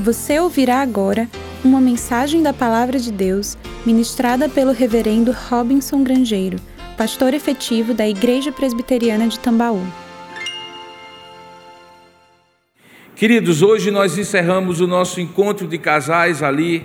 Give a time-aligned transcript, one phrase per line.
[0.00, 1.28] Você ouvirá agora
[1.62, 6.56] uma mensagem da Palavra de Deus ministrada pelo Reverendo Robinson Grangeiro,
[6.96, 9.82] pastor efetivo da Igreja Presbiteriana de Tambaú.
[13.14, 16.84] Queridos, hoje nós encerramos o nosso encontro de casais ali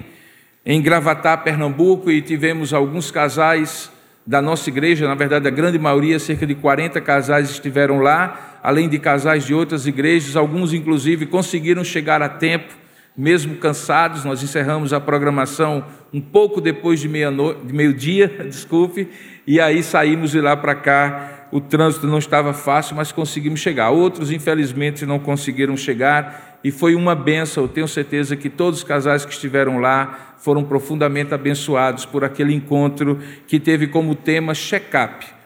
[0.66, 3.90] em Gravatá, Pernambuco, e tivemos alguns casais
[4.26, 8.90] da nossa igreja, na verdade, a grande maioria, cerca de 40 casais estiveram lá, além
[8.90, 12.87] de casais de outras igrejas, alguns inclusive conseguiram chegar a tempo
[13.18, 19.10] mesmo cansados, nós encerramos a programação um pouco depois de meio-dia, desculpe,
[19.46, 21.34] e aí saímos de lá para cá.
[21.52, 23.90] O trânsito não estava fácil, mas conseguimos chegar.
[23.90, 27.68] Outros, infelizmente, não conseguiram chegar e foi uma benção.
[27.70, 33.20] Tenho certeza que todos os casais que estiveram lá foram profundamente abençoados por aquele encontro
[33.48, 35.38] que teve como tema check-up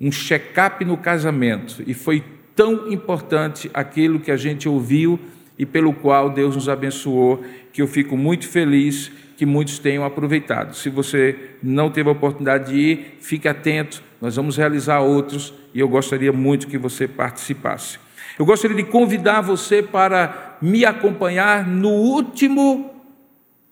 [0.00, 1.82] um check-up no casamento.
[1.86, 2.22] E foi
[2.54, 5.18] tão importante aquilo que a gente ouviu
[5.58, 10.74] e pelo qual Deus nos abençoou, que eu fico muito feliz que muitos tenham aproveitado.
[10.74, 15.80] Se você não teve a oportunidade de ir, fique atento, nós vamos realizar outros e
[15.80, 17.98] eu gostaria muito que você participasse.
[18.38, 22.90] Eu gostaria de convidar você para me acompanhar no último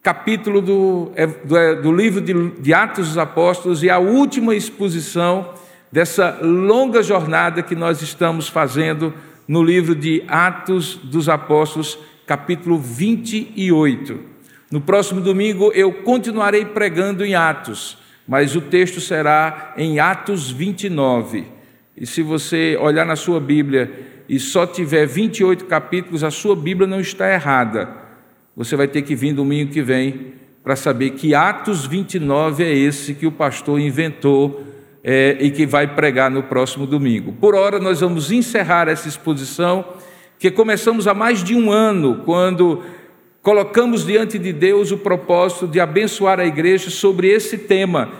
[0.02, 4.54] capítulo do, é, do, é, do livro de, de Atos dos Apóstolos e a última
[4.54, 5.52] exposição
[5.90, 9.12] dessa longa jornada que nós estamos fazendo
[9.46, 14.18] no livro de Atos dos Apóstolos, capítulo 28.
[14.70, 21.46] No próximo domingo eu continuarei pregando em Atos, mas o texto será em Atos 29.
[21.96, 26.86] E se você olhar na sua Bíblia e só tiver 28 capítulos, a sua Bíblia
[26.86, 27.88] não está errada.
[28.56, 30.32] Você vai ter que vir domingo que vem
[30.64, 34.66] para saber que Atos 29 é esse que o pastor inventou
[35.08, 37.32] é, e que vai pregar no próximo domingo.
[37.34, 39.84] Por hora, nós vamos encerrar essa exposição,
[40.36, 42.82] que começamos há mais de um ano, quando
[43.40, 48.10] colocamos diante de Deus o propósito de abençoar a igreja sobre esse tema: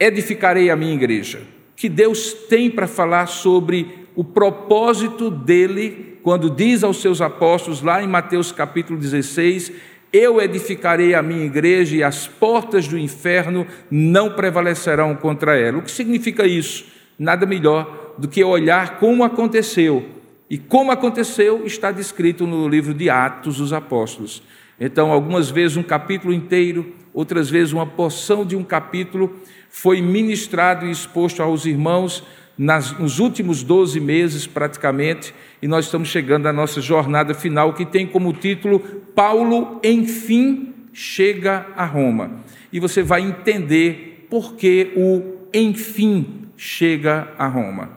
[0.00, 1.42] edificarei a minha igreja.
[1.76, 8.02] Que Deus tem para falar sobre o propósito dele, quando diz aos seus apóstolos, lá
[8.02, 9.70] em Mateus capítulo 16,
[10.12, 15.78] eu edificarei a minha igreja e as portas do inferno não prevalecerão contra ela.
[15.78, 16.84] O que significa isso?
[17.18, 20.04] Nada melhor do que olhar como aconteceu.
[20.50, 24.42] E como aconteceu está descrito no livro de Atos dos Apóstolos.
[24.78, 29.40] Então, algumas vezes um capítulo inteiro, outras vezes uma porção de um capítulo
[29.70, 32.22] foi ministrado e exposto aos irmãos
[32.56, 37.86] nas, nos últimos 12 meses, praticamente, e nós estamos chegando à nossa jornada final, que
[37.86, 38.80] tem como título
[39.14, 42.42] Paulo, enfim, chega a Roma.
[42.72, 47.90] E você vai entender por que o enfim chega a Roma.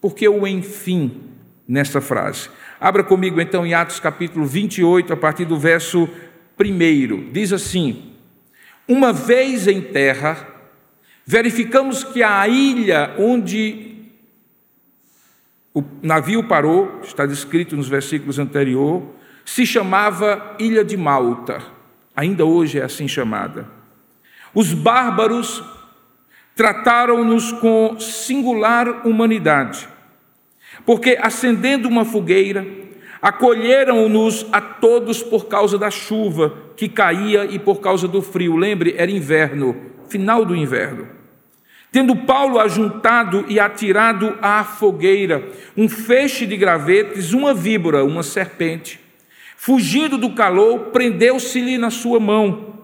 [0.00, 1.20] Por que o enfim
[1.66, 2.48] nessa frase?
[2.80, 6.08] Abra comigo então em Atos capítulo 28, a partir do verso
[6.58, 7.32] 1.
[7.32, 8.12] Diz assim:
[8.86, 10.46] Uma vez em terra,
[11.26, 13.93] verificamos que a ilha onde
[15.74, 19.02] o navio parou, está descrito nos versículos anteriores,
[19.44, 21.60] se chamava Ilha de Malta,
[22.14, 23.68] ainda hoje é assim chamada.
[24.54, 25.64] Os bárbaros
[26.54, 29.88] trataram-nos com singular humanidade,
[30.86, 32.64] porque acendendo uma fogueira,
[33.20, 38.56] acolheram-nos a todos por causa da chuva que caía e por causa do frio.
[38.56, 39.74] Lembre, era inverno,
[40.08, 41.13] final do inverno.
[41.94, 48.98] Tendo Paulo ajuntado e atirado à fogueira um feixe de gravetes, uma víbora, uma serpente,
[49.56, 52.80] fugindo do calor, prendeu-se-lhe na sua mão.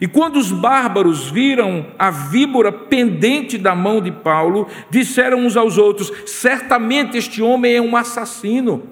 [0.00, 5.76] E quando os bárbaros viram a víbora pendente da mão de Paulo, disseram uns aos
[5.76, 8.82] outros: Certamente este homem é um assassino,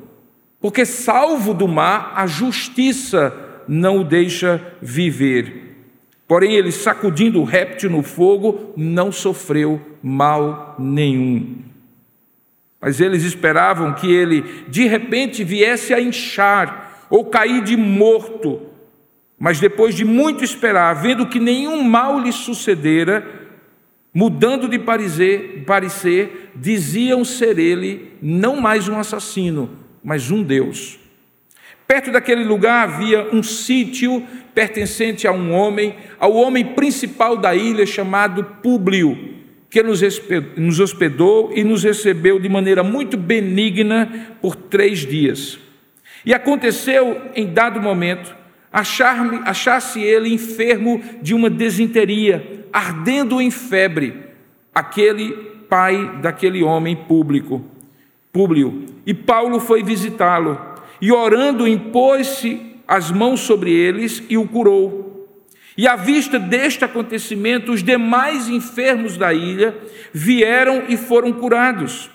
[0.61, 3.35] porque, salvo do mar, a justiça
[3.67, 5.70] não o deixa viver.
[6.31, 11.57] Porém, ele, sacudindo o réptil no fogo, não sofreu mal nenhum.
[12.81, 18.63] Mas eles esperavam que ele, de repente, viesse a inchar ou cair de morto.
[19.37, 23.27] Mas depois de muito esperar, vendo que nenhum mal lhe sucedera,
[24.15, 29.69] mudando de parecer, parecer diziam ser ele não mais um assassino,
[30.01, 31.00] mas um Deus.
[31.91, 37.85] Perto daquele lugar havia um sítio pertencente a um homem, ao homem principal da ilha
[37.85, 39.19] chamado Públio,
[39.69, 45.59] que nos hospedou e nos recebeu de maneira muito benigna por três dias.
[46.25, 48.37] E aconteceu, em dado momento,
[48.73, 54.15] achar-se ele enfermo de uma desinteria, ardendo em febre,
[54.73, 55.33] aquele
[55.69, 57.65] pai daquele homem público,
[58.33, 58.87] Públio.
[59.05, 60.70] E Paulo foi visitá-lo
[61.01, 65.29] e orando impôs-se as mãos sobre eles e o curou.
[65.77, 69.77] E à vista deste acontecimento, os demais enfermos da ilha
[70.13, 72.11] vieram e foram curados,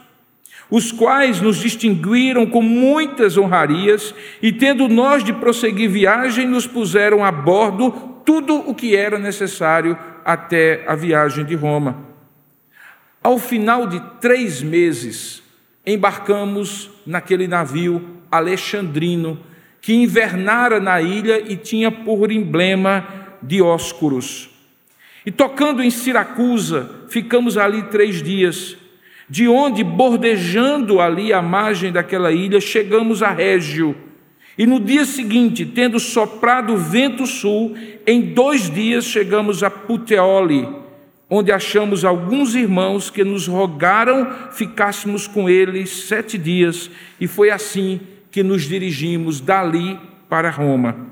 [0.69, 7.23] os quais nos distinguiram com muitas honrarias, e tendo nós de prosseguir viagem, nos puseram
[7.23, 7.91] a bordo
[8.25, 12.05] tudo o que era necessário até a viagem de Roma.
[13.23, 15.41] Ao final de três meses,
[15.85, 19.39] embarcamos naquele navio alexandrino
[19.81, 23.07] que invernara na ilha e tinha por emblema
[23.41, 24.49] Dióscuros.
[25.25, 28.77] E tocando em Siracusa, ficamos ali três dias,
[29.29, 33.95] de onde, bordejando ali a margem daquela ilha, chegamos a Régio.
[34.57, 37.75] E no dia seguinte, tendo soprado vento sul,
[38.07, 40.67] em dois dias chegamos a Puteoli,
[41.29, 46.89] onde achamos alguns irmãos que nos rogaram ficássemos com eles sete dias,
[47.19, 47.99] e foi assim
[48.35, 49.97] que nos dirigimos dali
[50.27, 51.07] para Roma.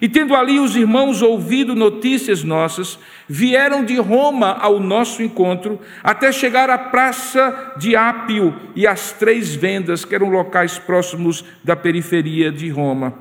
[0.00, 6.32] E tendo ali os irmãos ouvido notícias nossas, vieram de Roma ao nosso encontro, até
[6.32, 12.50] chegar à praça de Ápio e às Três Vendas, que eram locais próximos da periferia
[12.50, 13.12] de Roma.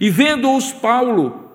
[0.00, 1.52] E vendo-os Paulo,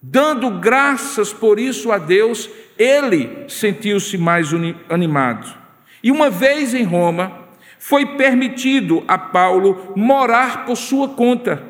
[0.00, 2.48] dando graças por isso a Deus,
[2.78, 4.50] ele sentiu-se mais
[4.88, 5.58] animado.
[6.04, 7.43] E uma vez em Roma,
[7.86, 11.62] foi permitido a Paulo morar por sua conta,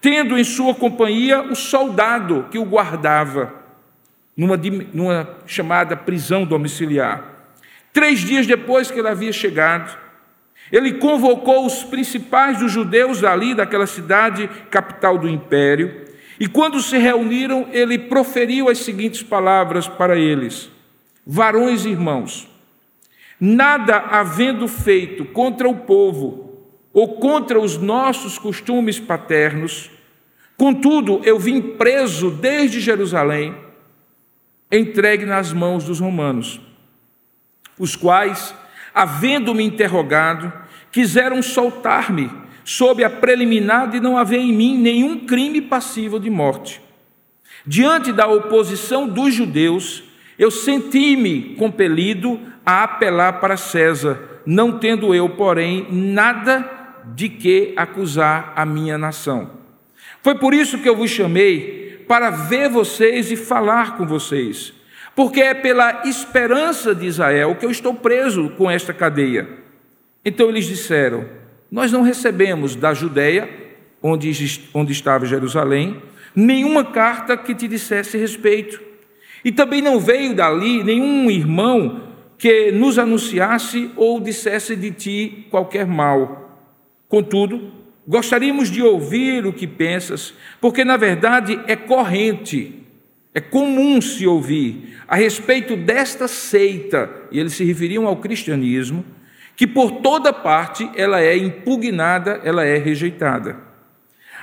[0.00, 3.54] tendo em sua companhia o soldado que o guardava,
[4.36, 4.56] numa,
[4.92, 7.22] numa chamada prisão domiciliar.
[7.92, 9.96] Três dias depois que ele havia chegado,
[10.72, 16.04] ele convocou os principais dos judeus ali, daquela cidade, capital do império,
[16.40, 20.68] e quando se reuniram, ele proferiu as seguintes palavras para eles:
[21.24, 22.48] Varões e irmãos,
[23.40, 29.90] Nada havendo feito contra o povo ou contra os nossos costumes paternos,
[30.56, 33.54] contudo eu vim preso desde Jerusalém,
[34.72, 36.60] entregue nas mãos dos romanos,
[37.78, 38.54] os quais,
[38.92, 40.52] havendo-me interrogado,
[40.90, 42.30] quiseram soltar-me
[42.64, 46.82] sob a preliminar de não haver em mim nenhum crime passível de morte.
[47.66, 50.02] Diante da oposição dos judeus,
[50.38, 56.70] eu senti-me compelido a apelar para César, não tendo eu, porém, nada
[57.14, 59.52] de que acusar a minha nação.
[60.22, 64.74] Foi por isso que eu vos chamei para ver vocês e falar com vocês,
[65.16, 69.48] porque é pela esperança de Israel que eu estou preso com esta cadeia.
[70.22, 71.24] Então eles disseram:
[71.70, 73.48] Nós não recebemos da Judéia,
[74.02, 74.30] onde,
[74.74, 76.02] onde estava Jerusalém,
[76.36, 78.78] nenhuma carta que te dissesse respeito
[79.42, 82.07] e também não veio dali nenhum irmão
[82.38, 86.62] que nos anunciasse ou dissesse de ti qualquer mal.
[87.08, 87.72] Contudo,
[88.06, 92.82] gostaríamos de ouvir o que pensas, porque na verdade é corrente,
[93.34, 99.04] é comum se ouvir a respeito desta seita, e eles se referiam ao cristianismo,
[99.56, 103.56] que por toda parte ela é impugnada, ela é rejeitada.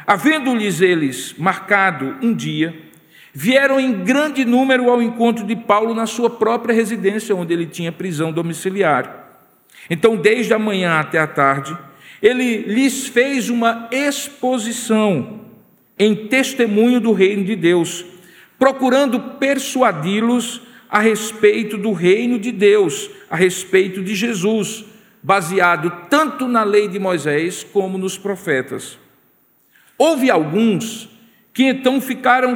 [0.06, 2.76] Havendo-lhes eles marcado um dia,
[3.38, 7.92] vieram em grande número ao encontro de Paulo na sua própria residência, onde ele tinha
[7.92, 9.44] prisão domiciliar.
[9.90, 11.78] Então, desde a manhã até a tarde,
[12.22, 15.42] ele lhes fez uma exposição
[16.00, 18.06] em testemunho do reino de Deus,
[18.58, 24.86] procurando persuadi-los a respeito do reino de Deus, a respeito de Jesus,
[25.22, 28.98] baseado tanto na lei de Moisés como nos profetas.
[29.98, 31.10] Houve alguns
[31.56, 32.54] que então ficaram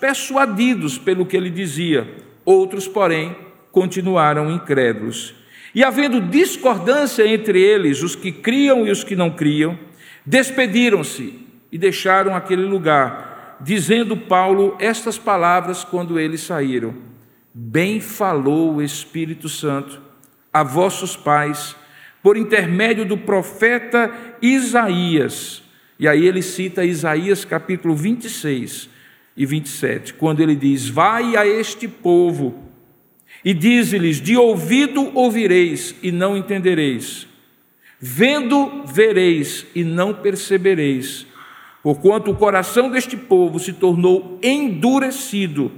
[0.00, 2.12] persuadidos pelo que ele dizia,
[2.44, 3.36] outros, porém,
[3.70, 5.32] continuaram incrédulos.
[5.72, 9.78] E havendo discordância entre eles, os que criam e os que não criam,
[10.26, 16.92] despediram-se e deixaram aquele lugar, dizendo Paulo estas palavras quando eles saíram:
[17.54, 20.02] Bem falou o Espírito Santo
[20.52, 21.76] a vossos pais,
[22.20, 24.10] por intermédio do profeta
[24.42, 25.69] Isaías
[26.00, 28.88] e aí ele cita Isaías capítulo 26
[29.36, 32.54] e 27, quando ele diz: Vai a este povo
[33.44, 37.28] e diz-lhes: De ouvido ouvireis e não entendereis,
[38.00, 41.26] vendo vereis e não percebereis,
[41.82, 45.70] porquanto o coração deste povo se tornou endurecido,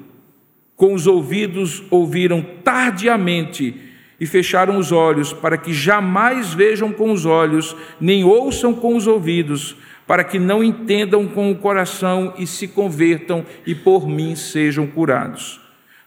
[0.76, 3.74] com os ouvidos ouviram tardiamente
[4.20, 9.08] e fecharam os olhos, para que jamais vejam com os olhos, nem ouçam com os
[9.08, 14.86] ouvidos, para que não entendam com o coração e se convertam e por mim sejam
[14.86, 15.60] curados.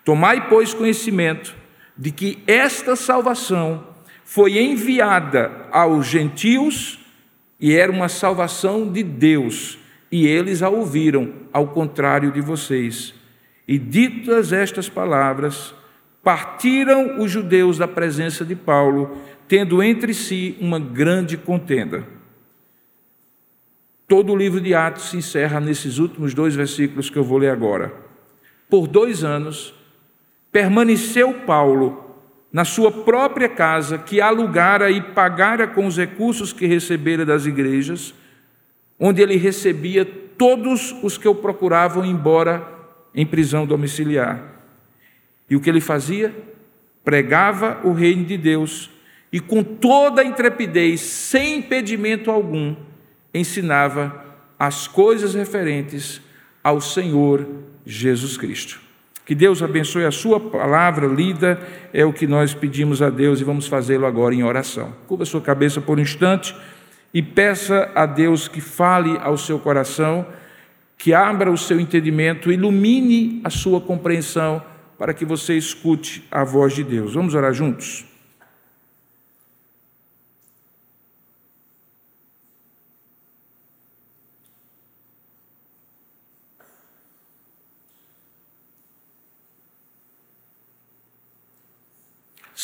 [0.03, 1.55] Tomai, pois, conhecimento
[1.97, 3.87] de que esta salvação
[4.23, 6.99] foi enviada aos gentios
[7.59, 9.77] e era uma salvação de Deus,
[10.11, 13.13] e eles a ouviram, ao contrário de vocês.
[13.67, 15.73] E ditas estas palavras,
[16.21, 22.14] partiram os judeus da presença de Paulo, tendo entre si uma grande contenda.
[24.07, 27.49] Todo o livro de Atos se encerra nesses últimos dois versículos que eu vou ler
[27.49, 27.91] agora.
[28.69, 29.73] Por dois anos,
[30.51, 32.05] permaneceu Paulo
[32.51, 38.13] na sua própria casa, que alugara e pagara com os recursos que recebera das igrejas,
[38.99, 42.65] onde ele recebia todos os que o procuravam embora
[43.13, 44.41] em prisão domiciliar.
[45.49, 46.33] E o que ele fazia?
[47.03, 48.89] Pregava o reino de Deus
[49.31, 52.75] e com toda a intrepidez, sem impedimento algum,
[53.39, 54.23] ensinava
[54.57, 56.21] as coisas referentes
[56.63, 57.45] ao Senhor
[57.85, 58.79] Jesus Cristo.
[59.25, 61.59] Que Deus abençoe a sua palavra lida,
[61.91, 64.93] é o que nós pedimos a Deus e vamos fazê-lo agora em oração.
[65.07, 66.55] Curva sua cabeça por um instante
[67.13, 70.25] e peça a Deus que fale ao seu coração,
[70.97, 74.63] que abra o seu entendimento, ilumine a sua compreensão
[74.97, 77.15] para que você escute a voz de Deus.
[77.15, 78.05] Vamos orar juntos?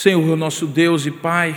[0.01, 1.55] Senhor, nosso Deus e Pai,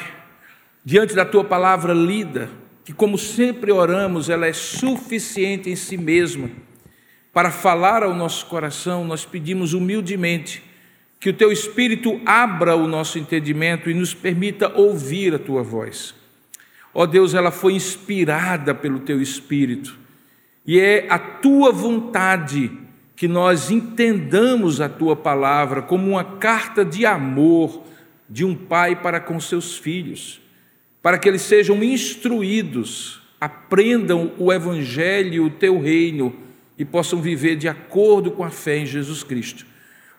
[0.85, 2.51] diante da tua palavra lida,
[2.85, 6.51] que como sempre oramos, ela é suficiente em si mesma
[7.33, 10.63] para falar ao nosso coração, nós pedimos humildemente
[11.19, 16.15] que o teu Espírito abra o nosso entendimento e nos permita ouvir a tua voz.
[16.93, 19.99] Ó Deus, ela foi inspirada pelo teu Espírito
[20.67, 22.71] e é a tua vontade
[23.17, 27.94] que nós entendamos a tua palavra como uma carta de amor
[28.35, 30.41] de um pai para com seus filhos,
[31.01, 36.35] para que eles sejam instruídos, aprendam o Evangelho, o teu reino
[36.77, 39.65] e possam viver de acordo com a fé em Jesus Cristo.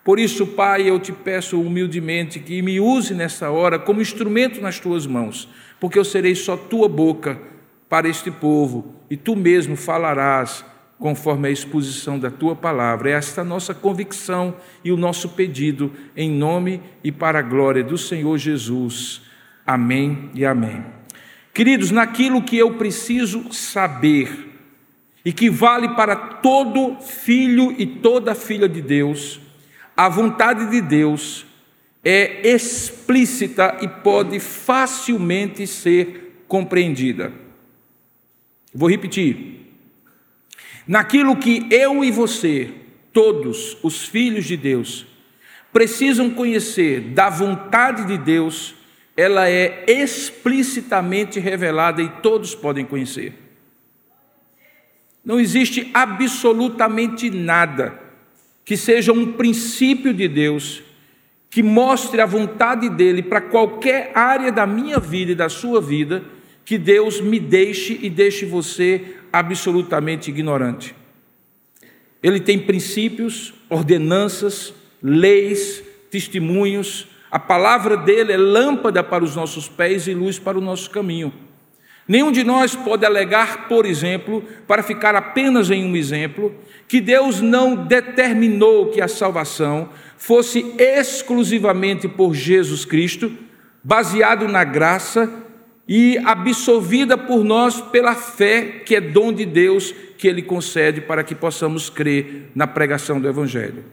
[0.02, 4.80] Por isso, Pai, eu te peço humildemente que me use nessa hora como instrumento nas
[4.80, 5.46] tuas mãos,
[5.78, 7.38] porque eu serei só tua boca
[7.86, 10.64] para este povo e tu mesmo falarás
[10.98, 13.10] conforme a exposição da tua palavra.
[13.10, 17.98] É esta nossa convicção e o nosso pedido, em nome e para a glória do
[17.98, 19.22] Senhor Jesus.
[19.66, 20.84] Amém e amém.
[21.52, 24.54] Queridos, naquilo que eu preciso saber
[25.24, 29.40] e que vale para todo filho e toda filha de Deus,
[29.96, 31.46] a vontade de Deus
[32.04, 37.32] é explícita e pode facilmente ser compreendida.
[38.72, 39.65] Vou repetir.
[40.86, 42.70] Naquilo que eu e você,
[43.12, 45.06] todos os filhos de Deus,
[45.72, 48.74] precisam conhecer da vontade de Deus,
[49.16, 53.34] ela é explicitamente revelada e todos podem conhecer.
[55.24, 58.00] Não existe absolutamente nada
[58.64, 60.82] que seja um princípio de Deus
[61.50, 66.22] que mostre a vontade dele para qualquer área da minha vida e da sua vida,
[66.64, 70.94] que Deus me deixe e deixe você absolutamente ignorante.
[72.22, 77.06] Ele tem princípios, ordenanças, leis, testemunhos.
[77.30, 81.32] A palavra dele é lâmpada para os nossos pés e luz para o nosso caminho.
[82.08, 86.54] Nenhum de nós pode alegar, por exemplo, para ficar apenas em um exemplo,
[86.86, 93.32] que Deus não determinou que a salvação fosse exclusivamente por Jesus Cristo,
[93.82, 95.45] baseado na graça
[95.88, 101.22] e absolvida por nós pela fé, que é dom de Deus que Ele concede para
[101.22, 103.84] que possamos crer na pregação do Evangelho.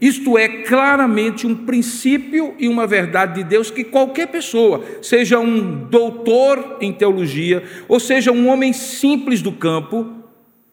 [0.00, 5.84] Isto é claramente um princípio e uma verdade de Deus que qualquer pessoa, seja um
[5.88, 10.10] doutor em teologia, ou seja um homem simples do campo,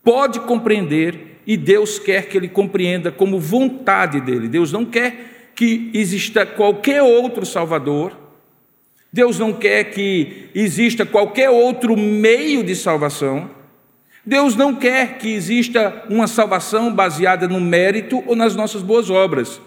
[0.02, 4.48] pode compreender e Deus quer que ele compreenda como vontade dele.
[4.48, 8.27] Deus não quer que exista qualquer outro Salvador,
[9.12, 13.50] Deus não quer que exista qualquer outro meio de salvação.
[14.26, 19.62] Deus não quer que exista uma salvação baseada no mérito ou nas nossas boas obras.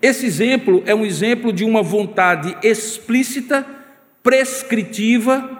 [0.00, 3.66] Esse exemplo é um exemplo de uma vontade explícita,
[4.22, 5.50] prescritiva,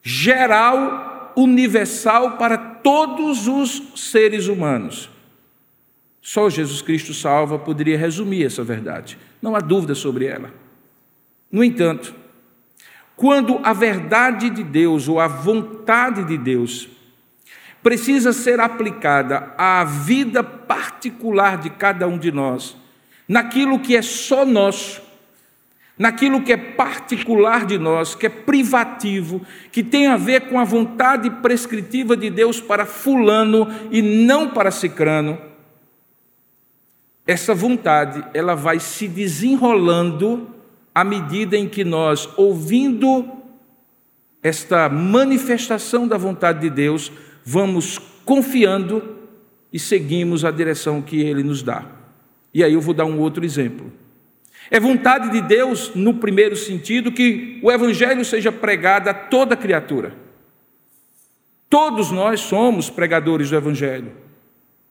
[0.00, 5.10] geral, universal para todos os seres humanos.
[6.20, 10.61] Só Jesus Cristo salva poderia resumir essa verdade, não há dúvida sobre ela.
[11.52, 12.14] No entanto,
[13.14, 16.88] quando a verdade de Deus ou a vontade de Deus
[17.82, 22.74] precisa ser aplicada à vida particular de cada um de nós,
[23.28, 25.02] naquilo que é só nosso,
[25.98, 30.64] naquilo que é particular de nós, que é privativo, que tem a ver com a
[30.64, 35.38] vontade prescritiva de Deus para Fulano e não para Cicrano,
[37.26, 40.61] essa vontade ela vai se desenrolando
[40.94, 43.26] à medida em que nós, ouvindo
[44.42, 47.12] esta manifestação da vontade de Deus,
[47.44, 49.18] vamos confiando
[49.72, 51.86] e seguimos a direção que Ele nos dá.
[52.52, 53.90] E aí eu vou dar um outro exemplo.
[54.70, 60.14] É vontade de Deus, no primeiro sentido, que o Evangelho seja pregado a toda criatura.
[61.68, 64.12] Todos nós somos pregadores do Evangelho.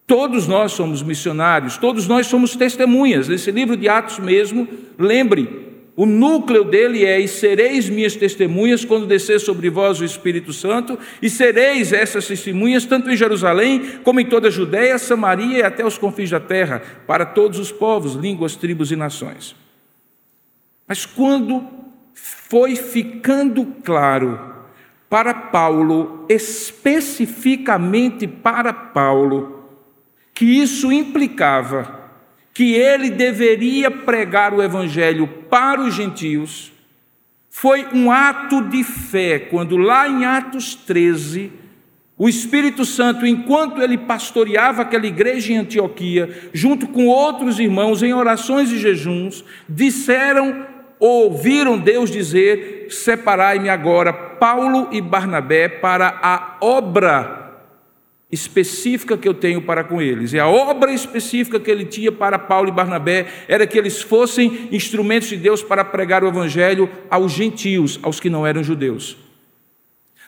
[0.07, 3.27] Todos nós somos missionários, todos nós somos testemunhas.
[3.27, 4.67] Nesse livro de Atos mesmo,
[4.97, 10.53] lembre, o núcleo dele é: E sereis minhas testemunhas quando descer sobre vós o Espírito
[10.53, 15.63] Santo, e sereis essas testemunhas tanto em Jerusalém, como em toda a Judéia, Samaria e
[15.63, 19.55] até os confins da terra, para todos os povos, línguas, tribos e nações.
[20.87, 21.67] Mas quando
[22.13, 24.39] foi ficando claro
[25.09, 29.65] para Paulo, especificamente para Paulo,
[30.33, 32.00] que isso implicava
[32.53, 36.71] que ele deveria pregar o evangelho para os gentios,
[37.49, 41.51] foi um ato de fé, quando lá em Atos 13,
[42.17, 48.13] o Espírito Santo, enquanto ele pastoreava aquela igreja em Antioquia, junto com outros irmãos em
[48.13, 50.65] orações e jejuns, disseram,
[50.99, 57.40] ouviram Deus dizer: Separai-me agora Paulo e Barnabé para a obra
[58.31, 60.33] específica que eu tenho para com eles.
[60.33, 64.69] E a obra específica que ele tinha para Paulo e Barnabé era que eles fossem
[64.71, 69.17] instrumentos de Deus para pregar o evangelho aos gentios, aos que não eram judeus.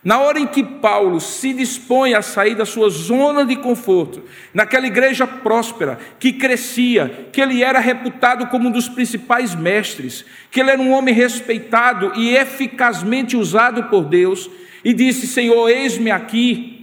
[0.04, 4.22] Na hora em que Paulo se dispõe a sair da sua zona de conforto,
[4.54, 10.60] naquela igreja próspera, que crescia, que ele era reputado como um dos principais mestres, que
[10.60, 14.50] ele era um homem respeitado e eficazmente usado por Deus,
[14.84, 16.83] e disse: Senhor, eis-me aqui,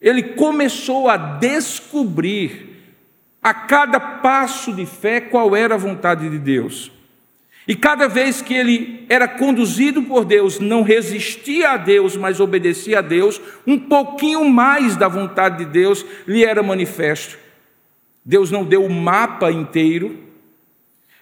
[0.00, 2.68] ele começou a descobrir
[3.42, 6.92] a cada passo de fé qual era a vontade de Deus.
[7.66, 13.00] E cada vez que ele era conduzido por Deus, não resistia a Deus, mas obedecia
[13.00, 17.38] a Deus, um pouquinho mais da vontade de Deus lhe era manifesto.
[18.24, 20.18] Deus não deu o mapa inteiro,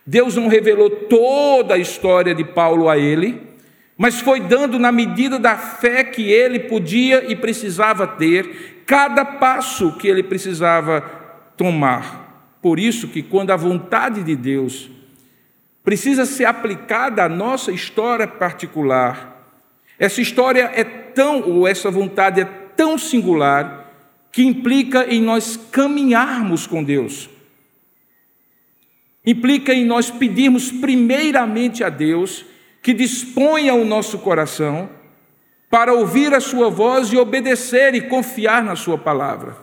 [0.06, 3.45] Deus não revelou toda a história de Paulo a ele,
[3.96, 9.96] mas foi dando na medida da fé que ele podia e precisava ter, cada passo
[9.96, 11.00] que ele precisava
[11.56, 12.56] tomar.
[12.60, 14.90] Por isso que quando a vontade de Deus
[15.82, 19.34] precisa ser aplicada à nossa história particular,
[19.98, 23.84] essa história é tão, ou essa vontade é tão singular,
[24.30, 27.30] que implica em nós caminharmos com Deus.
[29.24, 32.44] Implica em nós pedirmos primeiramente a Deus
[32.86, 34.88] que disponha o nosso coração
[35.68, 39.56] para ouvir a Sua voz e obedecer e confiar na Sua palavra.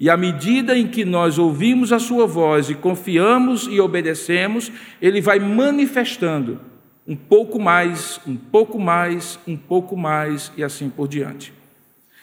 [0.00, 5.20] E à medida em que nós ouvimos a Sua voz e confiamos e obedecemos, Ele
[5.20, 6.58] vai manifestando
[7.06, 11.52] um pouco mais, um pouco mais, um pouco mais e assim por diante.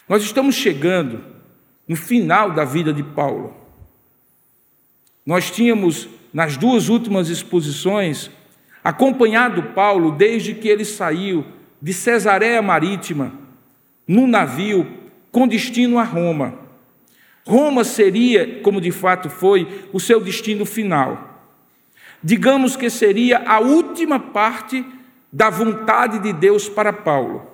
[0.09, 1.23] Nós estamos chegando
[1.87, 3.55] no final da vida de Paulo.
[5.23, 8.31] Nós tínhamos, nas duas últimas exposições,
[8.83, 11.45] acompanhado Paulo desde que ele saiu
[11.81, 13.33] de Cesareia Marítima
[14.07, 14.87] num navio
[15.31, 16.59] com destino a Roma.
[17.45, 21.43] Roma seria, como de fato foi, o seu destino final.
[22.23, 24.85] Digamos que seria a última parte
[25.31, 27.45] da vontade de Deus para Paulo.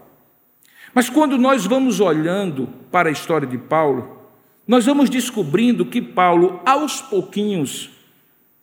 [0.93, 4.19] Mas quando nós vamos olhando para a história de Paulo,
[4.67, 7.89] nós vamos descobrindo que Paulo, aos pouquinhos,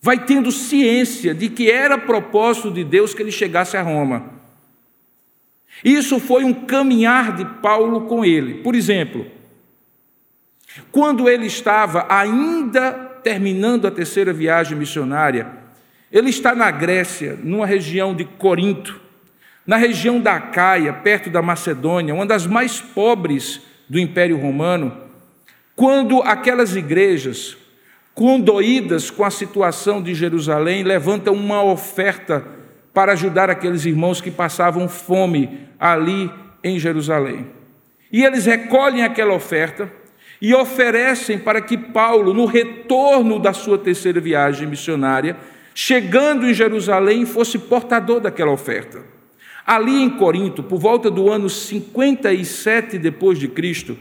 [0.01, 4.41] vai tendo ciência de que era propósito de Deus que ele chegasse a Roma.
[5.85, 8.55] Isso foi um caminhar de Paulo com ele.
[8.63, 9.27] Por exemplo,
[10.91, 15.47] quando ele estava ainda terminando a terceira viagem missionária,
[16.11, 19.01] ele está na Grécia, numa região de Corinto,
[19.67, 24.97] na região da Caia, perto da Macedônia, uma das mais pobres do Império Romano,
[25.77, 27.57] quando aquelas igrejas
[28.14, 32.44] condoídas com a situação de Jerusalém, levantam uma oferta
[32.92, 36.31] para ajudar aqueles irmãos que passavam fome ali
[36.62, 37.46] em Jerusalém.
[38.12, 39.90] E eles recolhem aquela oferta
[40.40, 45.37] e oferecem para que Paulo, no retorno da sua terceira viagem missionária,
[45.75, 49.03] chegando em Jerusalém, fosse portador daquela oferta.
[49.66, 53.96] Ali em Corinto, por volta do ano 57 depois de Cristo,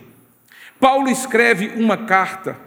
[0.80, 2.58] Paulo escreve uma carta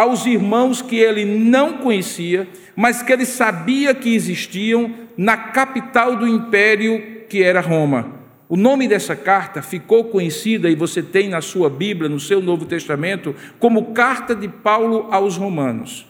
[0.00, 6.26] aos irmãos que ele não conhecia, mas que ele sabia que existiam na capital do
[6.26, 8.18] império que era Roma.
[8.48, 12.64] O nome dessa carta ficou conhecida, e você tem na sua Bíblia, no seu Novo
[12.64, 16.06] Testamento, como Carta de Paulo aos Romanos.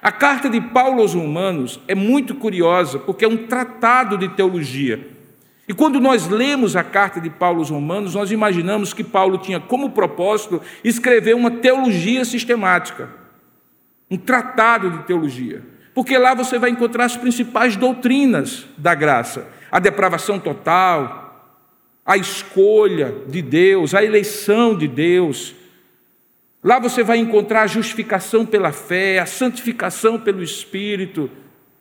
[0.00, 5.15] A carta de Paulo aos Romanos é muito curiosa, porque é um tratado de teologia.
[5.68, 9.58] E quando nós lemos a carta de Paulo aos Romanos, nós imaginamos que Paulo tinha
[9.58, 13.10] como propósito escrever uma teologia sistemática,
[14.08, 15.62] um tratado de teologia.
[15.92, 21.50] Porque lá você vai encontrar as principais doutrinas da graça: a depravação total,
[22.04, 25.54] a escolha de Deus, a eleição de Deus.
[26.62, 31.28] Lá você vai encontrar a justificação pela fé, a santificação pelo Espírito.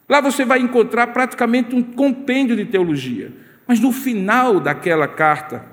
[0.10, 3.44] Lá você vai encontrar praticamente um compêndio de teologia.
[3.67, 5.65] Mas no final daquela carta,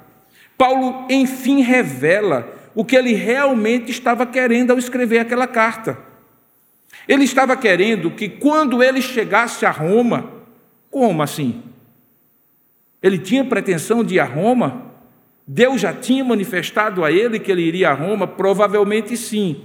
[0.56, 5.98] Paulo enfim revela o que ele realmente estava querendo ao escrever aquela carta.
[7.06, 10.30] Ele estava querendo que quando ele chegasse a Roma,
[10.90, 11.62] como assim?
[13.02, 14.92] Ele tinha pretensão de ir a Roma?
[15.46, 18.26] Deus já tinha manifestado a ele que ele iria a Roma?
[18.26, 19.64] Provavelmente sim.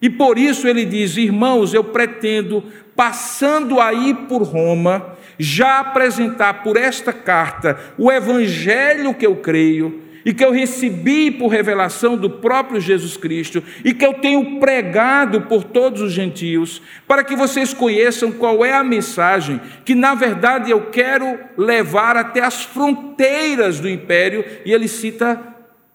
[0.00, 2.64] E por isso ele diz: Irmãos, eu pretendo,
[2.96, 10.34] passando aí por Roma, já apresentar por esta carta o evangelho que eu creio e
[10.34, 15.64] que eu recebi por revelação do próprio Jesus Cristo e que eu tenho pregado por
[15.64, 20.90] todos os gentios, para que vocês conheçam qual é a mensagem que, na verdade, eu
[20.90, 25.40] quero levar até as fronteiras do império, e ele cita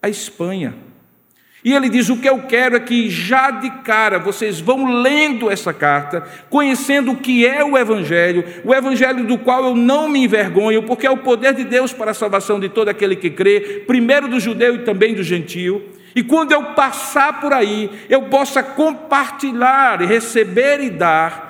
[0.01, 0.84] a Espanha.
[1.65, 5.49] E ele diz: O que eu quero é que já de cara vocês vão lendo
[5.49, 10.23] essa carta, conhecendo o que é o Evangelho, o Evangelho do qual eu não me
[10.23, 13.83] envergonho, porque é o poder de Deus para a salvação de todo aquele que crê,
[13.87, 15.83] primeiro do judeu e também do gentio.
[16.15, 21.45] E quando eu passar por aí, eu possa compartilhar, receber e dar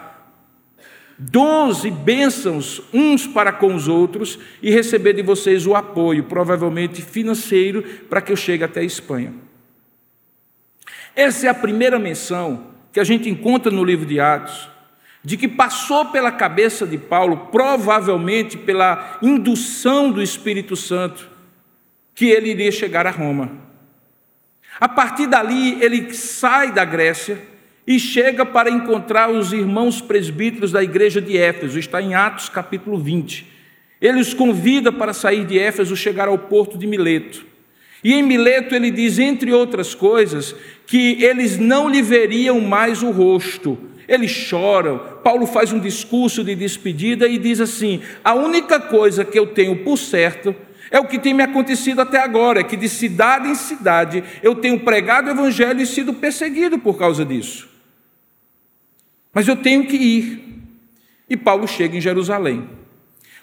[1.19, 7.01] dons e bênçãos uns para com os outros e receber de vocês o apoio, provavelmente
[7.01, 9.45] financeiro, para que eu chegue até a Espanha.
[11.15, 14.69] Essa é a primeira menção que a gente encontra no livro de Atos,
[15.23, 21.29] de que passou pela cabeça de Paulo, provavelmente pela indução do Espírito Santo,
[22.13, 23.51] que ele iria chegar a Roma.
[24.79, 27.41] A partir dali, ele sai da Grécia
[27.87, 32.97] e chega para encontrar os irmãos presbíteros da igreja de Éfeso, está em Atos capítulo
[32.97, 33.47] 20.
[34.01, 37.45] Ele os convida para sair de Éfeso, chegar ao porto de Mileto.
[38.05, 43.09] E em Mileto ele diz, entre outras coisas, que eles não lhe veriam mais o
[43.09, 43.79] rosto.
[44.07, 44.99] Eles choram.
[45.23, 49.83] Paulo faz um discurso de despedida e diz assim: A única coisa que eu tenho
[49.83, 50.55] por certo
[50.91, 54.53] é o que tem me acontecido até agora, é que de cidade em cidade eu
[54.53, 57.67] tenho pregado o evangelho e sido perseguido por causa disso.
[59.33, 60.61] Mas eu tenho que ir.
[61.27, 62.69] E Paulo chega em Jerusalém.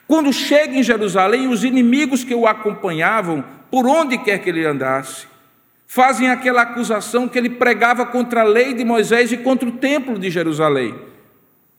[0.07, 5.27] Quando chega em Jerusalém, os inimigos que o acompanhavam por onde quer que ele andasse,
[5.87, 10.19] fazem aquela acusação que ele pregava contra a lei de Moisés e contra o templo
[10.19, 10.95] de Jerusalém.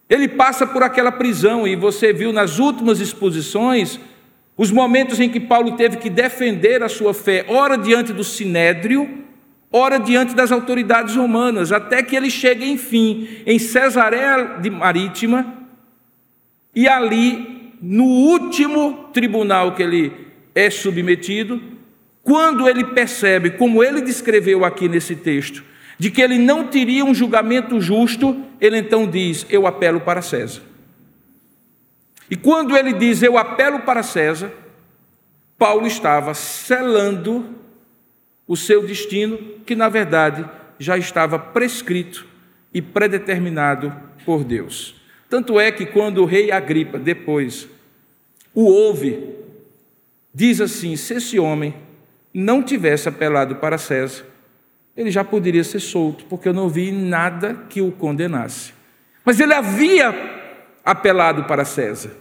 [0.10, 4.00] Ele passa por aquela prisão e você viu nas últimas exposições
[4.58, 9.08] os momentos em que Paulo teve que defender a sua fé, ora diante do sinédrio,
[9.72, 15.60] ora diante das autoridades romanas, até que ele chega, enfim, em Cesareia de Marítima,
[16.76, 20.12] e ali, no último tribunal que ele
[20.56, 21.73] é submetido,
[22.24, 25.64] quando ele percebe, como ele descreveu aqui nesse texto,
[26.00, 30.62] de que ele não teria um julgamento justo, ele então diz: Eu apelo para César.
[32.32, 34.52] E quando ele diz: Eu apelo para César,
[35.58, 37.46] Paulo estava selando
[38.48, 42.26] o seu destino, que na verdade já estava prescrito
[42.74, 43.94] e predeterminado
[44.26, 44.96] por Deus.
[45.30, 47.68] Tanto é que quando o rei Agripa depois
[48.54, 49.36] o ouve,
[50.34, 51.74] diz assim: Se esse homem
[52.34, 54.26] não tivesse apelado para César,
[54.96, 58.74] ele já poderia ser solto, porque eu não vi nada que o condenasse.
[59.26, 60.14] Mas ele havia
[60.84, 62.12] apelado para César,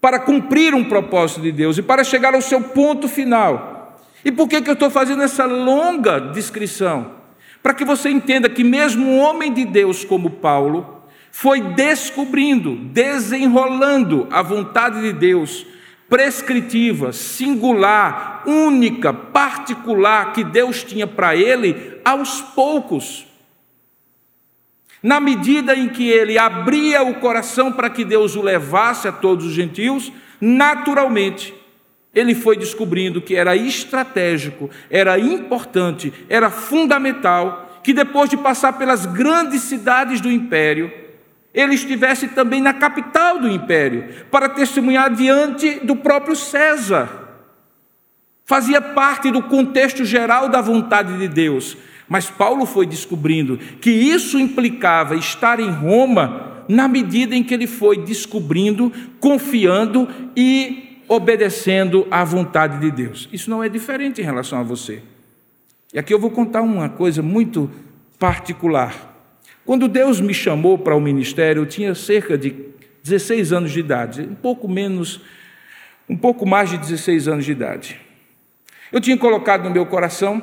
[0.00, 3.98] para cumprir um propósito de Deus e para chegar ao seu ponto final.
[4.24, 7.22] E por que, que eu estou fazendo essa longa descrição?
[7.62, 14.26] Para que você entenda que, mesmo um homem de Deus como Paulo, foi descobrindo, desenrolando
[14.30, 15.66] a vontade de Deus
[16.12, 23.26] prescritiva, singular, única, particular que Deus tinha para ele aos poucos.
[25.02, 29.46] Na medida em que ele abria o coração para que Deus o levasse a todos
[29.46, 31.54] os gentios, naturalmente
[32.14, 39.06] ele foi descobrindo que era estratégico, era importante, era fundamental que depois de passar pelas
[39.06, 40.92] grandes cidades do império,
[41.54, 47.08] ele estivesse também na capital do império, para testemunhar diante do próprio César.
[48.44, 51.76] Fazia parte do contexto geral da vontade de Deus.
[52.08, 57.66] Mas Paulo foi descobrindo que isso implicava estar em Roma na medida em que ele
[57.66, 63.28] foi descobrindo, confiando e obedecendo à vontade de Deus.
[63.32, 65.02] Isso não é diferente em relação a você.
[65.92, 67.70] E aqui eu vou contar uma coisa muito
[68.18, 69.11] particular.
[69.64, 72.54] Quando Deus me chamou para o ministério, eu tinha cerca de
[73.02, 75.20] 16 anos de idade, um pouco menos,
[76.08, 78.00] um pouco mais de 16 anos de idade.
[78.90, 80.42] Eu tinha colocado no meu coração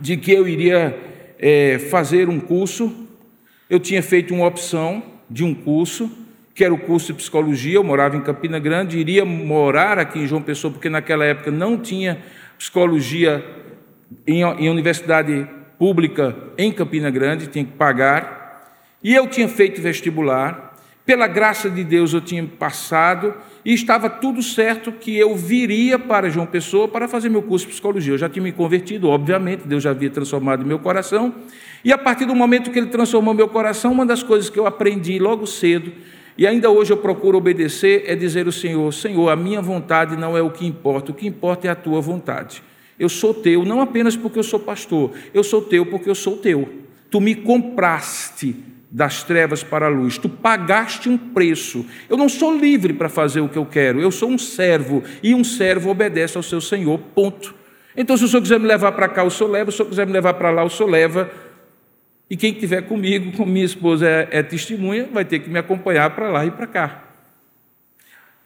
[0.00, 0.96] de que eu iria
[1.38, 3.08] é, fazer um curso,
[3.68, 6.10] eu tinha feito uma opção de um curso,
[6.54, 10.26] que era o curso de psicologia, eu morava em Campina Grande, iria morar aqui em
[10.26, 12.18] João Pessoa, porque naquela época não tinha
[12.58, 13.44] psicologia
[14.26, 15.46] em, em universidade
[15.78, 20.66] pública em Campina Grande, tinha que pagar, e eu tinha feito vestibular,
[21.06, 23.32] pela graça de Deus eu tinha passado
[23.64, 27.72] e estava tudo certo que eu viria para João Pessoa para fazer meu curso de
[27.72, 28.14] psicologia.
[28.14, 31.32] Eu já tinha me convertido, obviamente, Deus já havia transformado meu coração.
[31.84, 34.66] E a partir do momento que ele transformou meu coração, uma das coisas que eu
[34.66, 35.92] aprendi logo cedo,
[36.36, 40.36] e ainda hoje eu procuro obedecer, é dizer ao Senhor: Senhor, a minha vontade não
[40.36, 42.64] é o que importa, o que importa é a tua vontade.
[42.98, 46.36] Eu sou teu, não apenas porque eu sou pastor, eu sou teu porque eu sou
[46.36, 46.68] teu.
[47.10, 48.56] Tu me compraste
[48.90, 51.84] das trevas para a luz, tu pagaste um preço.
[52.08, 55.34] Eu não sou livre para fazer o que eu quero, eu sou um servo e
[55.34, 56.98] um servo obedece ao seu senhor.
[57.14, 57.54] Ponto.
[57.96, 59.88] Então, se o senhor quiser me levar para cá, o senhor leva, se o senhor
[59.88, 61.30] quiser me levar para lá, o senhor leva.
[62.28, 66.10] E quem estiver comigo, como minha esposa é, é testemunha, vai ter que me acompanhar
[66.10, 67.04] para lá e para cá.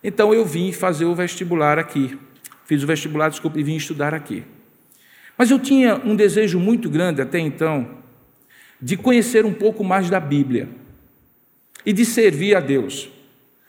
[0.03, 2.19] Então eu vim fazer o vestibular aqui.
[2.71, 4.45] Fiz o vestibular, desculpa, e vim estudar aqui.
[5.37, 7.99] Mas eu tinha um desejo muito grande até então
[8.81, 10.69] de conhecer um pouco mais da Bíblia
[11.85, 13.11] e de servir a Deus.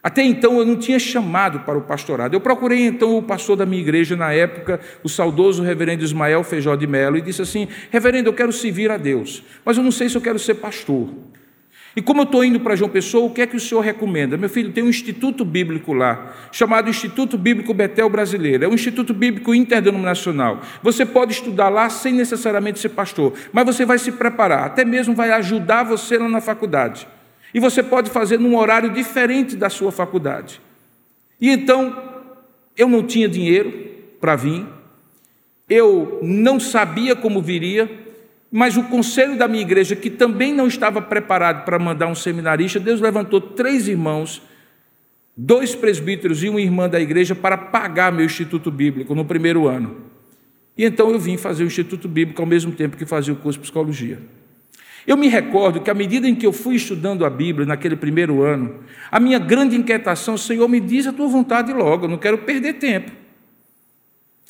[0.04, 2.36] Até então eu não tinha chamado para o pastorado.
[2.36, 6.76] Eu procurei então o pastor da minha igreja na época, o saudoso reverendo Ismael Feijó
[6.76, 10.10] de Melo, e disse assim: Reverendo, eu quero servir a Deus, mas eu não sei
[10.10, 11.10] se eu quero ser pastor.
[11.96, 14.38] E como eu estou indo para João Pessoa, o que é que o senhor recomenda?
[14.38, 18.64] Meu filho, tem um instituto bíblico lá, chamado Instituto Bíblico Betel Brasileiro.
[18.64, 20.62] É um instituto bíblico interdenominacional.
[20.82, 25.14] Você pode estudar lá sem necessariamente ser pastor, mas você vai se preparar, até mesmo
[25.14, 27.08] vai ajudar você lá na faculdade.
[27.54, 30.62] E você pode fazer num horário diferente da sua faculdade.
[31.42, 32.02] E então,
[32.78, 33.74] eu não tinha dinheiro
[34.22, 34.66] para vir,
[35.70, 38.01] eu não sabia como viria,
[38.52, 42.82] mas o conselho da minha igreja, que também não estava preparado para mandar um seminarista,
[42.82, 44.42] Deus levantou três irmãos,
[45.38, 49.96] dois presbíteros e uma irmã da igreja para pagar meu instituto bíblico no primeiro ano.
[50.78, 53.58] E então eu vim fazer o instituto bíblico ao mesmo tempo que fazia o curso
[53.58, 54.20] de psicologia.
[55.08, 58.44] Eu me recordo que à medida em que eu fui estudando a Bíblia naquele primeiro
[58.44, 62.40] ano, a minha grande inquietação, Senhor, me diz a tua vontade logo, eu não quero
[62.40, 63.21] perder tempo.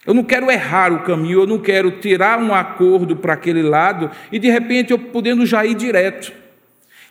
[0.05, 4.09] Eu não quero errar o caminho, eu não quero tirar um acordo para aquele lado
[4.31, 6.33] e de repente eu podendo já ir direto.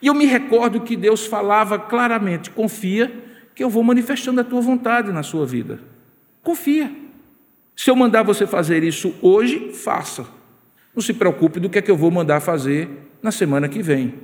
[0.03, 3.13] E eu me recordo que Deus falava claramente: confia
[3.55, 5.81] que eu vou manifestando a tua vontade na sua vida.
[6.43, 6.91] Confia.
[7.77, 10.27] Se eu mandar você fazer isso hoje, faça.
[10.95, 12.89] Não se preocupe do que é que eu vou mandar fazer
[13.23, 14.15] na semana que vem.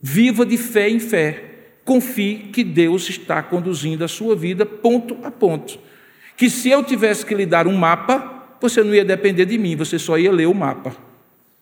[0.00, 1.52] Viva de fé em fé.
[1.84, 5.78] Confie que Deus está conduzindo a sua vida ponto a ponto
[6.36, 9.76] que se eu tivesse que lhe dar um mapa, você não ia depender de mim,
[9.76, 10.96] você só ia ler o mapa.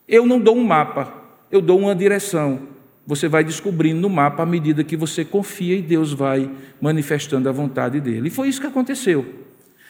[0.09, 1.13] Eu não dou um mapa,
[1.51, 2.69] eu dou uma direção.
[3.07, 6.49] Você vai descobrindo no mapa à medida que você confia e Deus vai
[6.81, 8.29] manifestando a vontade dele.
[8.29, 9.27] E foi isso que aconteceu.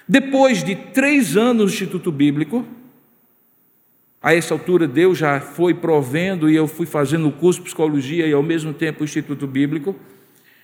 [0.08, 2.64] Depois de três anos no Instituto Bíblico,
[4.22, 8.26] a essa altura Deus já foi provendo e eu fui fazendo o curso de psicologia
[8.26, 9.94] e ao mesmo tempo o Instituto Bíblico.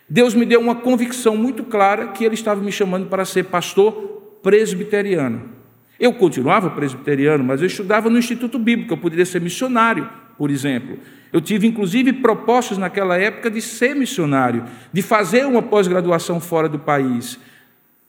[0.08, 3.92] Deus me deu uma convicção muito clara que Ele estava me chamando para ser pastor
[4.42, 5.50] presbiteriano.
[6.00, 10.96] Eu continuava presbiteriano, mas eu estudava no Instituto Bíblico, eu poderia ser missionário, por exemplo.
[11.32, 16.78] Eu tive inclusive propostas naquela época de ser missionário, de fazer uma pós-graduação fora do
[16.78, 17.38] país,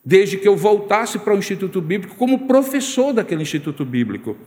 [0.05, 4.37] desde que eu voltasse para o Instituto Bíblico como professor daquele Instituto Bíblico.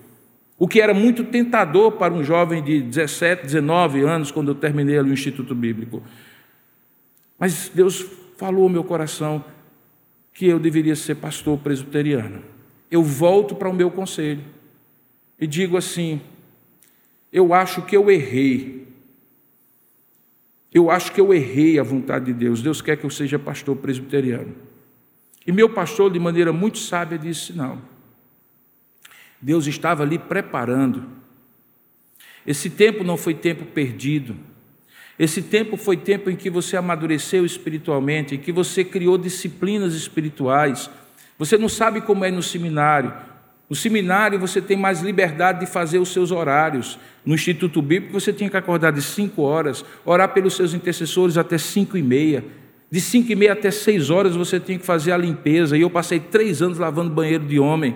[0.59, 4.97] O que era muito tentador para um jovem de 17, 19 anos, quando eu terminei
[4.97, 6.03] ali o Instituto Bíblico.
[7.43, 9.45] Mas Deus falou ao meu coração
[10.33, 12.41] que eu deveria ser pastor presbiteriano.
[12.89, 14.45] Eu volto para o meu conselho
[15.41, 16.21] e digo assim:
[17.33, 18.87] eu acho que eu errei.
[20.73, 22.63] Eu acho que eu errei a vontade de Deus.
[22.63, 24.55] Deus quer que eu seja pastor presbiteriano.
[25.45, 27.83] E meu pastor, de maneira muito sábia, disse: não.
[29.41, 31.09] Deus estava ali preparando.
[32.47, 34.52] Esse tempo não foi tempo perdido.
[35.23, 40.91] Esse tempo foi tempo em que você amadureceu espiritualmente, em que você criou disciplinas espirituais.
[41.39, 43.13] Você não sabe como é no seminário.
[43.71, 46.99] No seminário você tem mais liberdade de fazer os seus horários.
[47.25, 51.57] No Instituto Bíblico você tinha que acordar de 5 horas, orar pelos seus intercessores até
[51.57, 52.45] 5 e meia.
[52.91, 55.77] De 5 e meia até 6 horas você tinha que fazer a limpeza.
[55.77, 57.95] E eu passei três anos lavando banheiro de homem.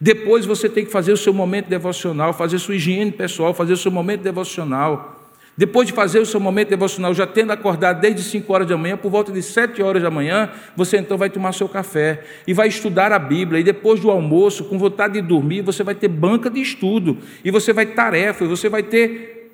[0.00, 3.76] Depois você tem que fazer o seu momento devocional, fazer sua higiene pessoal, fazer o
[3.76, 5.15] seu momento devocional.
[5.56, 8.94] Depois de fazer o seu momento devocional, já tendo acordado desde 5 horas da manhã,
[8.96, 12.68] por volta de 7 horas da manhã, você então vai tomar seu café e vai
[12.68, 13.60] estudar a Bíblia.
[13.60, 17.50] E depois do almoço, com vontade de dormir, você vai ter banca de estudo, e
[17.50, 19.50] você vai tarefa, e você vai ter.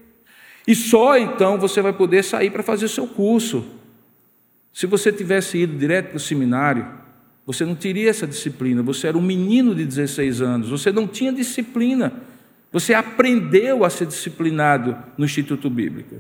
[0.67, 3.65] E só então você vai poder sair para fazer seu curso.
[4.73, 6.85] Se você tivesse ido direto para o seminário,
[7.47, 8.83] você não teria essa disciplina.
[8.83, 12.13] Você era um menino de 16 anos, você não tinha disciplina.
[12.73, 16.17] Você aprendeu a ser disciplinado no Instituto Bíblico.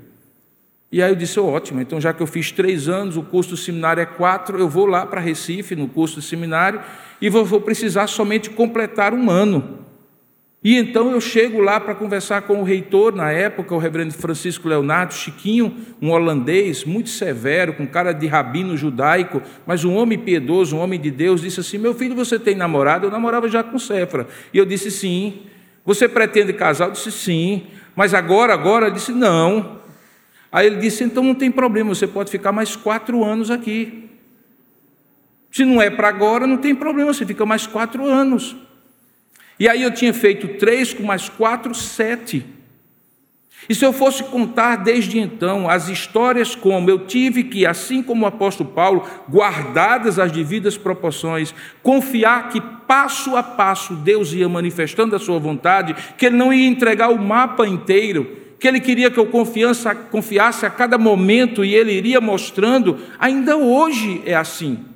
[0.93, 3.57] E aí eu disse: ótimo, então já que eu fiz três anos, o curso do
[3.57, 6.83] seminário é quatro, eu vou lá para Recife, no curso do seminário,
[7.21, 9.81] e vou, vou precisar somente completar um ano.
[10.65, 14.69] E então eu chego lá para conversar com o reitor, na época, o reverendo Francisco
[14.69, 20.77] Leonardo Chiquinho, um holandês muito severo, com cara de rabino judaico, mas um homem piedoso,
[20.77, 23.07] um homem de Deus, disse assim: Meu filho, você tem namorado?
[23.07, 24.29] Eu namorava já com Cefra.
[24.53, 25.47] E eu disse: Sim.
[25.85, 26.87] Você pretende casar?
[26.87, 27.67] Eu disse: Sim.
[27.95, 28.87] Mas agora, agora?
[28.87, 29.81] Eu disse: Não.
[30.51, 34.11] Aí ele disse: Então não tem problema, você pode ficar mais quatro anos aqui.
[35.51, 38.57] Se não é para agora, não tem problema, você fica mais quatro anos.
[39.59, 42.45] E aí eu tinha feito três com mais quatro, sete.
[43.69, 48.25] E se eu fosse contar desde então as histórias como eu tive que, assim como
[48.25, 55.15] o apóstolo Paulo, guardadas as devidas proporções, confiar que passo a passo Deus ia manifestando
[55.15, 59.19] a sua vontade, que Ele não ia entregar o mapa inteiro, que Ele queria que
[59.19, 64.92] eu confiasse a cada momento e Ele iria mostrando, ainda hoje é assim.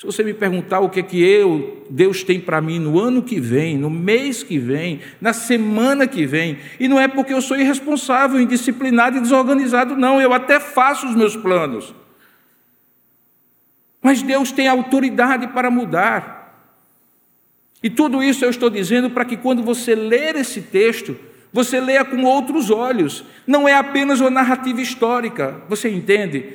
[0.00, 3.22] Se você me perguntar o que é que eu, Deus tem para mim no ano
[3.22, 7.42] que vem, no mês que vem, na semana que vem, e não é porque eu
[7.42, 11.94] sou irresponsável, indisciplinado e desorganizado, não, eu até faço os meus planos.
[14.00, 16.64] Mas Deus tem autoridade para mudar.
[17.82, 21.14] E tudo isso eu estou dizendo para que quando você ler esse texto,
[21.52, 23.22] você leia com outros olhos.
[23.46, 26.54] Não é apenas uma narrativa histórica, você entende?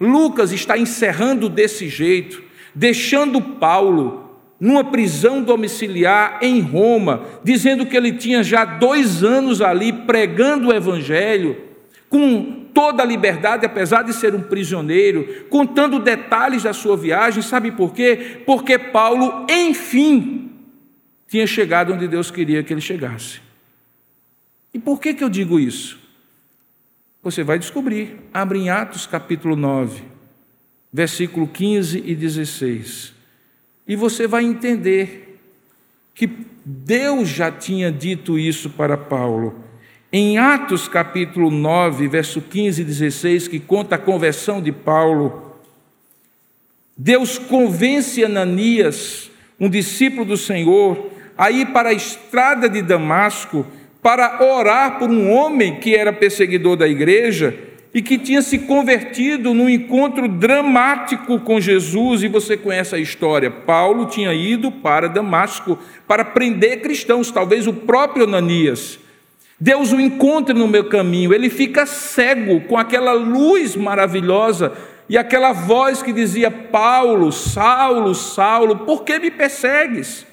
[0.00, 4.22] Lucas está encerrando desse jeito deixando Paulo
[4.62, 10.72] numa prisão domiciliar em Roma, dizendo que ele tinha já dois anos ali pregando o
[10.72, 11.60] Evangelho,
[12.08, 17.72] com toda a liberdade, apesar de ser um prisioneiro, contando detalhes da sua viagem, sabe
[17.72, 18.42] por quê?
[18.46, 20.52] Porque Paulo, enfim,
[21.26, 23.40] tinha chegado onde Deus queria que ele chegasse.
[24.72, 25.98] E por que, que eu digo isso?
[27.20, 28.16] Você vai descobrir.
[28.32, 30.11] Abre em Atos capítulo 9
[30.92, 33.14] versículo 15 e 16.
[33.88, 35.38] E você vai entender
[36.14, 36.28] que
[36.64, 39.64] Deus já tinha dito isso para Paulo.
[40.12, 45.56] Em Atos capítulo 9, verso 15 e 16, que conta a conversão de Paulo,
[46.94, 53.66] Deus convence Ananias, um discípulo do Senhor, a ir para a estrada de Damasco
[54.02, 59.52] para orar por um homem que era perseguidor da igreja e que tinha se convertido
[59.52, 63.50] num encontro dramático com Jesus, e você conhece a história.
[63.50, 65.78] Paulo tinha ido para Damasco
[66.08, 68.98] para prender cristãos, talvez o próprio Ananias.
[69.60, 74.72] Deus o encontra no meu caminho, ele fica cego com aquela luz maravilhosa
[75.08, 80.26] e aquela voz que dizia: Paulo, Saulo, Saulo, por que me persegues?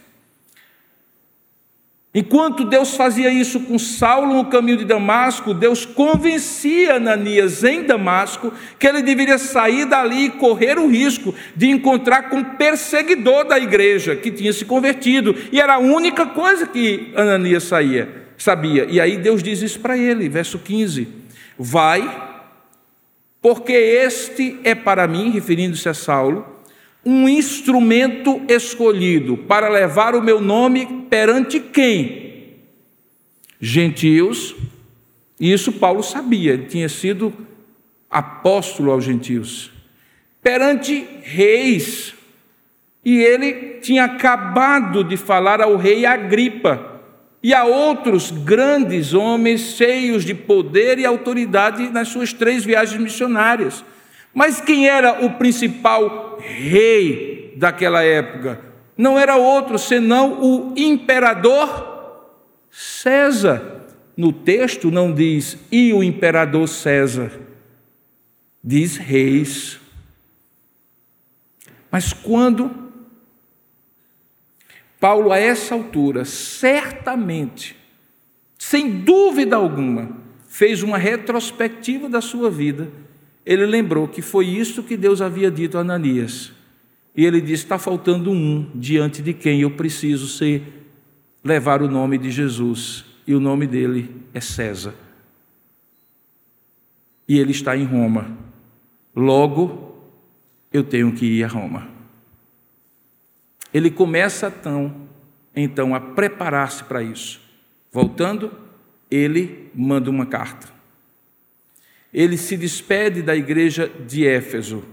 [2.13, 8.51] Enquanto Deus fazia isso com Saulo no caminho de Damasco, Deus convencia Ananias em Damasco
[8.79, 13.59] que ele deveria sair dali e correr o risco de encontrar com um perseguidor da
[13.59, 18.87] igreja que tinha se convertido, e era a única coisa que Ananias saía, sabia.
[18.89, 21.07] E aí Deus diz isso para ele, verso 15:
[21.59, 22.01] Vai,
[23.39, 26.58] porque este é para mim, referindo-se a Saulo,
[27.09, 32.59] um instrumento escolhido para levar o meu nome perante quem?
[33.59, 34.55] Gentios.
[35.39, 37.33] E isso Paulo sabia, ele tinha sido
[38.11, 39.71] apóstolo aos gentios.
[40.39, 42.13] Perante reis.
[43.03, 47.01] E ele tinha acabado de falar ao rei Agripa
[47.41, 53.83] e a outros grandes homens cheios de poder e autoridade nas suas três viagens missionárias.
[54.39, 58.61] Mas quem era o principal rei daquela época?
[58.97, 62.31] Não era outro senão o imperador
[62.71, 63.81] César.
[64.15, 67.33] no texto não diz e o imperador César,
[68.63, 69.77] diz reis.
[71.91, 72.71] Mas quando
[75.01, 77.75] Paulo, a essa altura, certamente,
[78.57, 80.17] sem dúvida alguma,
[80.47, 82.89] fez uma retrospectiva da sua vida,
[83.45, 86.51] ele lembrou que foi isso que Deus havia dito a Ananias.
[87.15, 90.87] E ele disse: está faltando um diante de quem eu preciso ser,
[91.43, 93.05] levar o nome de Jesus.
[93.25, 94.93] E o nome dele é César.
[97.27, 98.37] E ele está em Roma.
[99.15, 99.97] Logo,
[100.71, 101.87] eu tenho que ir a Roma.
[103.73, 104.95] Ele começa então,
[105.55, 107.39] então a preparar-se para isso.
[107.91, 108.51] Voltando,
[109.11, 110.78] ele manda uma carta.
[112.13, 114.83] Ele se despede da igreja de Éfeso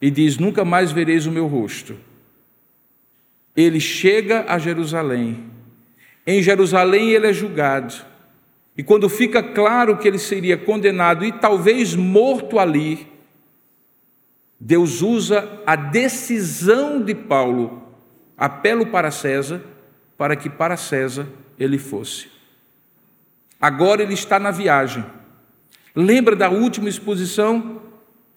[0.00, 1.96] e diz: Nunca mais vereis o meu rosto.
[3.56, 5.44] Ele chega a Jerusalém.
[6.26, 7.94] Em Jerusalém ele é julgado.
[8.76, 13.06] E quando fica claro que ele seria condenado e talvez morto ali,
[14.58, 17.82] Deus usa a decisão de Paulo,
[18.36, 19.62] apelo para César,
[20.16, 21.26] para que para César
[21.58, 22.28] ele fosse.
[23.60, 25.04] Agora ele está na viagem.
[25.94, 27.80] Lembra da última exposição?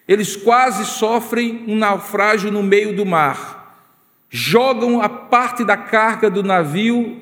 [0.07, 3.87] Eles quase sofrem um naufrágio no meio do mar.
[4.29, 7.19] Jogam a parte da carga do navio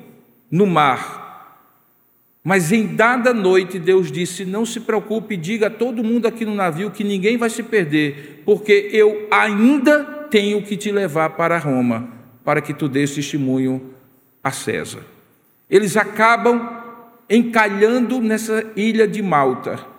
[0.50, 1.22] no mar.
[2.42, 6.54] Mas em dada noite, Deus disse: Não se preocupe, diga a todo mundo aqui no
[6.54, 12.08] navio que ninguém vai se perder, porque eu ainda tenho que te levar para Roma,
[12.44, 13.94] para que tu dês testemunho
[14.42, 15.02] a César.
[15.70, 16.82] Eles acabam
[17.30, 19.91] encalhando nessa ilha de Malta.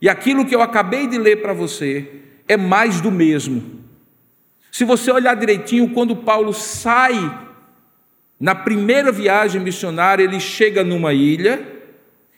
[0.00, 2.06] E aquilo que eu acabei de ler para você
[2.46, 3.78] é mais do mesmo.
[4.70, 7.46] Se você olhar direitinho, quando Paulo sai
[8.38, 11.60] na primeira viagem missionária, ele chega numa ilha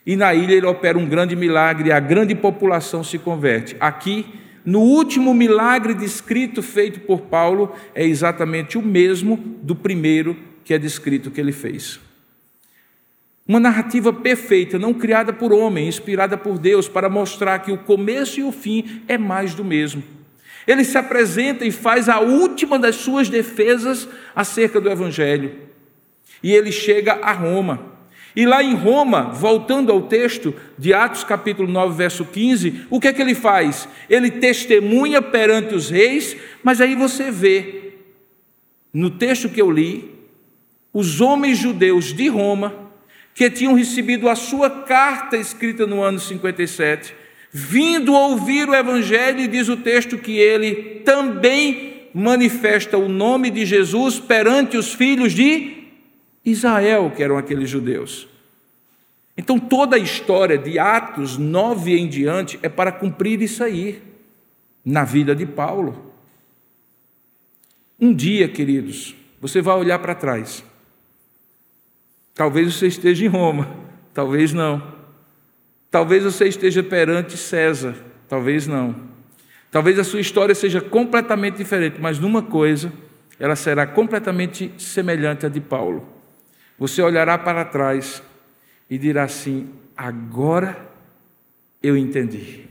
[0.05, 3.75] e na ilha ele opera um grande milagre e a grande população se converte.
[3.79, 4.25] Aqui,
[4.65, 10.79] no último milagre descrito feito por Paulo, é exatamente o mesmo do primeiro que é
[10.79, 11.99] descrito que ele fez.
[13.47, 18.39] Uma narrativa perfeita, não criada por homem, inspirada por Deus, para mostrar que o começo
[18.39, 20.03] e o fim é mais do mesmo.
[20.67, 25.53] Ele se apresenta e faz a última das suas defesas acerca do Evangelho.
[26.43, 27.91] E ele chega a Roma.
[28.35, 33.09] E lá em Roma, voltando ao texto de Atos capítulo 9, verso 15, o que
[33.09, 33.89] é que ele faz?
[34.09, 37.95] Ele testemunha perante os reis, mas aí você vê,
[38.93, 40.15] no texto que eu li,
[40.93, 42.90] os homens judeus de Roma
[43.33, 47.15] que tinham recebido a sua carta escrita no ano 57,
[47.51, 53.65] vindo ouvir o Evangelho, e diz o texto que ele também manifesta o nome de
[53.65, 55.85] Jesus perante os filhos de
[56.45, 58.27] Israel, que eram aqueles judeus.
[59.37, 64.01] Então toda a história de Atos 9 em diante é para cumprir isso aí,
[64.83, 66.11] na vida de Paulo.
[67.99, 70.63] Um dia, queridos, você vai olhar para trás
[72.33, 73.69] Talvez você esteja em Roma,
[74.13, 74.81] talvez não.
[75.89, 77.95] Talvez você esteja perante César,
[78.29, 78.95] talvez não.
[79.69, 82.91] Talvez a sua história seja completamente diferente, mas numa coisa,
[83.39, 86.07] ela será completamente semelhante à de Paulo.
[86.77, 88.23] Você olhará para trás
[88.89, 90.89] e dirá assim: agora
[91.81, 92.65] eu entendi.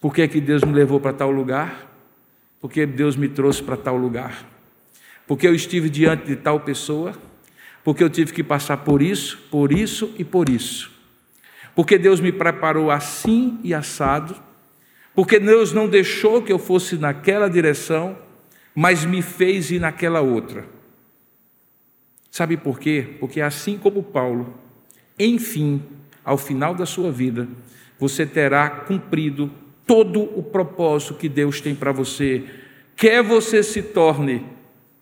[0.00, 1.88] Por que, é que Deus me levou para tal lugar?
[2.60, 4.44] Porque Deus me trouxe para tal lugar.
[5.26, 7.14] Porque eu estive diante de tal pessoa
[7.84, 10.90] porque eu tive que passar por isso, por isso e por isso.
[11.74, 14.36] Porque Deus me preparou assim e assado,
[15.14, 18.16] porque Deus não deixou que eu fosse naquela direção,
[18.74, 20.66] mas me fez ir naquela outra.
[22.30, 23.16] Sabe por quê?
[23.20, 24.54] Porque assim como Paulo,
[25.18, 25.82] enfim,
[26.24, 27.46] ao final da sua vida,
[27.98, 29.50] você terá cumprido
[29.86, 32.44] todo o propósito que Deus tem para você.
[32.96, 34.46] Quer você se torne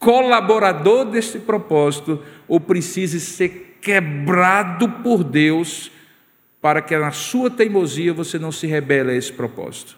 [0.01, 5.93] colaborador desse propósito ou precise ser quebrado por Deus
[6.61, 9.97] para que na sua teimosia você não se rebele a esse propósito.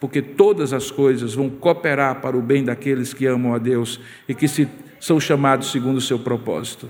[0.00, 4.34] Porque todas as coisas vão cooperar para o bem daqueles que amam a Deus e
[4.34, 4.68] que se,
[5.00, 6.88] são chamados segundo o seu propósito.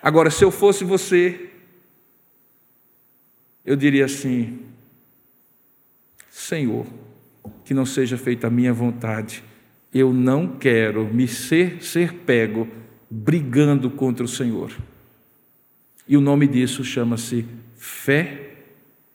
[0.00, 1.50] Agora, se eu fosse você,
[3.64, 4.60] eu diria assim:
[6.30, 6.86] Senhor,
[7.64, 9.42] que não seja feita a minha vontade,
[9.92, 12.66] eu não quero me ser, ser pego
[13.10, 14.72] brigando contra o Senhor.
[16.08, 17.44] E o nome disso chama-se
[17.76, 18.54] fé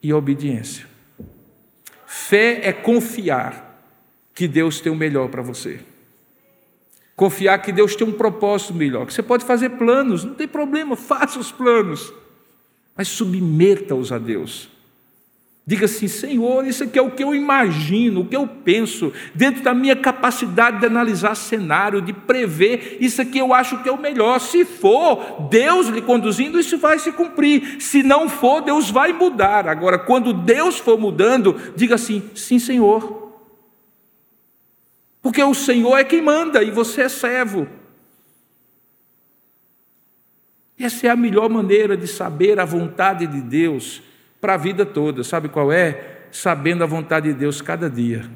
[0.02, 0.86] e obediência.
[2.06, 3.68] Fé é confiar
[4.34, 5.80] que Deus tem o melhor para você.
[7.16, 10.96] Confiar que Deus tem um propósito melhor, que você pode fazer planos, não tem problema,
[10.98, 12.14] faça os planos,
[12.96, 14.70] mas submeta-os a Deus.
[15.70, 19.61] Diga assim: Senhor, isso aqui é o que eu imagino, o que eu penso, dentro
[19.61, 23.99] da minha capacidade de analisar cenário, de prever, isso aqui eu acho que é o
[23.99, 24.39] melhor.
[24.39, 27.82] Se for Deus lhe conduzindo, isso vai se cumprir.
[27.82, 29.68] Se não for, Deus vai mudar.
[29.68, 33.28] Agora, quando Deus for mudando, diga assim: Sim, Senhor.
[35.22, 37.68] Porque o Senhor é quem manda e você é servo.
[40.80, 44.07] Essa é a melhor maneira de saber a vontade de Deus
[44.40, 45.24] para a vida toda.
[45.24, 46.28] Sabe qual é?
[46.32, 48.30] Sabendo a vontade de Deus cada dia.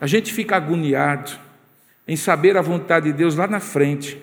[0.00, 1.32] A gente fica agoniado
[2.06, 4.20] em saber a vontade de Deus lá na frente.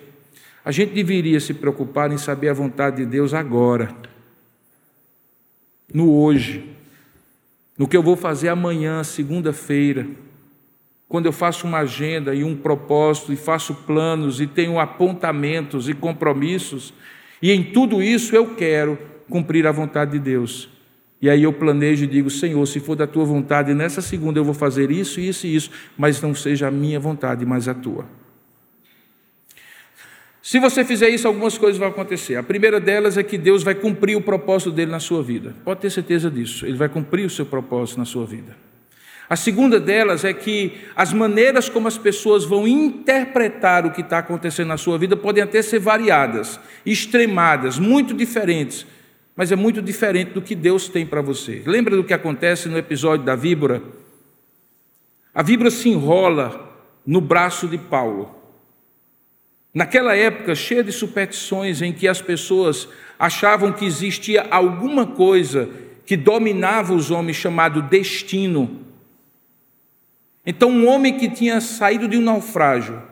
[0.64, 3.94] A gente deveria se preocupar em saber a vontade de Deus agora,
[5.92, 6.74] no hoje,
[7.76, 10.06] no que eu vou fazer amanhã, segunda-feira,
[11.06, 15.92] quando eu faço uma agenda e um propósito, e faço planos, e tenho apontamentos e
[15.92, 16.94] compromissos,
[17.42, 18.98] e em tudo isso eu quero
[19.28, 20.68] cumprir a vontade de Deus.
[21.20, 24.44] E aí eu planejo e digo: Senhor, se for da tua vontade, nessa segunda eu
[24.44, 28.04] vou fazer isso, isso e isso, mas não seja a minha vontade, mas a tua.
[30.42, 32.36] Se você fizer isso, algumas coisas vão acontecer.
[32.36, 35.54] A primeira delas é que Deus vai cumprir o propósito dele na sua vida.
[35.64, 36.66] Pode ter certeza disso.
[36.66, 38.54] Ele vai cumprir o seu propósito na sua vida.
[39.26, 44.18] A segunda delas é que as maneiras como as pessoas vão interpretar o que está
[44.18, 48.86] acontecendo na sua vida podem até ser variadas, extremadas, muito diferentes
[49.36, 51.62] mas é muito diferente do que Deus tem para você.
[51.66, 53.82] Lembra do que acontece no episódio da víbora?
[55.34, 58.34] A víbora se enrola no braço de Paulo.
[59.74, 65.68] Naquela época, cheia de superstições em que as pessoas achavam que existia alguma coisa
[66.06, 68.82] que dominava os homens chamado destino.
[70.46, 73.02] Então, um homem que tinha saído de um naufrágio,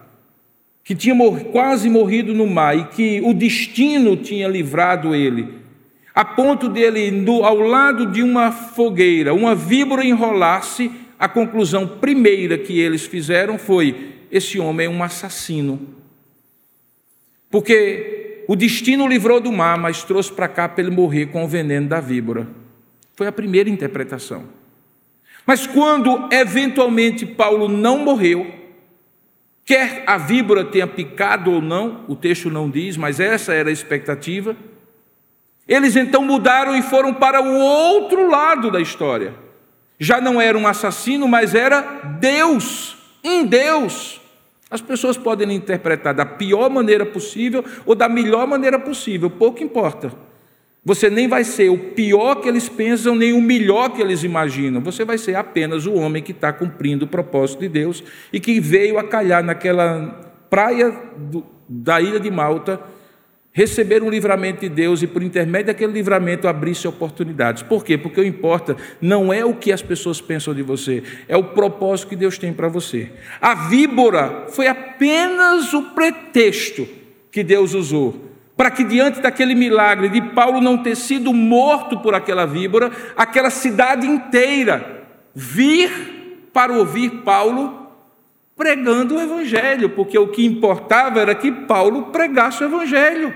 [0.84, 1.16] que tinha
[1.50, 5.61] quase morrido no mar e que o destino tinha livrado ele,
[6.14, 12.58] a ponto dele, no, ao lado de uma fogueira, uma víbora enrolar-se, a conclusão primeira
[12.58, 15.80] que eles fizeram foi: esse homem é um assassino.
[17.50, 21.48] Porque o destino livrou do mar, mas trouxe para cá para ele morrer com o
[21.48, 22.48] veneno da víbora.
[23.14, 24.44] Foi a primeira interpretação.
[25.46, 28.52] Mas quando eventualmente Paulo não morreu,
[29.64, 33.72] quer a víbora tenha picado ou não, o texto não diz, mas essa era a
[33.72, 34.56] expectativa.
[35.66, 39.34] Eles então mudaram e foram para o outro lado da história.
[39.98, 41.80] Já não era um assassino, mas era
[42.18, 44.20] Deus, um Deus.
[44.68, 50.12] As pessoas podem interpretar da pior maneira possível ou da melhor maneira possível, pouco importa.
[50.84, 54.80] Você nem vai ser o pior que eles pensam, nem o melhor que eles imaginam.
[54.80, 58.02] Você vai ser apenas o homem que está cumprindo o propósito de Deus
[58.32, 62.80] e que veio a calhar naquela praia do, da ilha de Malta
[63.52, 67.62] receber um livramento de Deus e, por intermédio daquele livramento, abrir-se oportunidades.
[67.62, 67.98] Por quê?
[67.98, 72.08] Porque o importa não é o que as pessoas pensam de você, é o propósito
[72.08, 73.10] que Deus tem para você.
[73.40, 76.88] A víbora foi apenas o pretexto
[77.30, 82.14] que Deus usou para que, diante daquele milagre de Paulo não ter sido morto por
[82.14, 87.81] aquela víbora, aquela cidade inteira vir para ouvir Paulo
[88.56, 93.34] pregando o Evangelho, porque o que importava era que Paulo pregasse o Evangelho.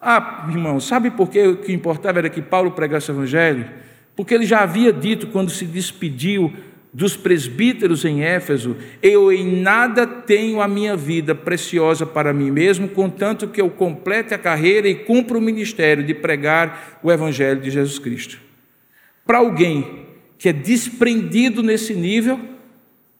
[0.00, 3.68] Ah, irmão, sabe por que o que importava era que Paulo pregasse o Evangelho?
[4.14, 6.52] Porque ele já havia dito quando se despediu
[6.92, 12.88] dos presbíteros em Éfeso: Eu em nada tenho a minha vida preciosa para mim mesmo,
[12.88, 17.70] contanto que eu complete a carreira e cumpra o ministério de pregar o Evangelho de
[17.70, 18.38] Jesus Cristo.
[19.26, 20.06] Para alguém
[20.38, 22.40] que é desprendido nesse nível,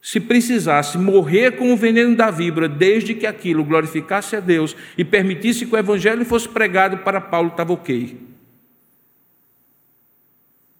[0.07, 5.03] se precisasse morrer com o veneno da víbora, desde que aquilo glorificasse a Deus e
[5.03, 8.17] permitisse que o evangelho fosse pregado para Paulo, estava ok.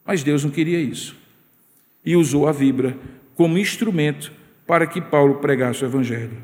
[0.05, 1.13] Mas Deus não queria isso.
[2.05, 2.95] E usou a víbora
[3.35, 4.31] como instrumento
[4.65, 6.37] para que Paulo pregasse o evangelho.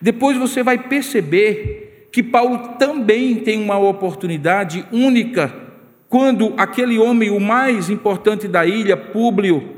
[0.00, 5.52] Depois você vai perceber que Paulo também tem uma oportunidade única
[6.08, 9.73] quando aquele homem, o mais importante da ilha, Públio,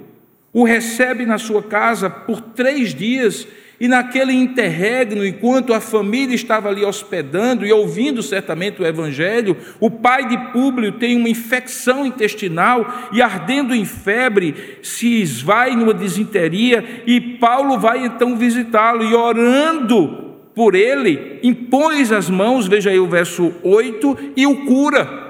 [0.57, 3.47] o recebe na sua casa por três dias,
[3.79, 9.91] e naquele interregno, enquanto a família estava ali hospedando e ouvindo certamente o Evangelho, o
[9.91, 17.03] pai de Públio tem uma infecção intestinal e, ardendo em febre, se esvai numa desinteria,
[17.07, 23.07] e Paulo vai então visitá-lo e, orando por ele, impõe as mãos, veja aí o
[23.07, 25.26] verso 8, e o cura.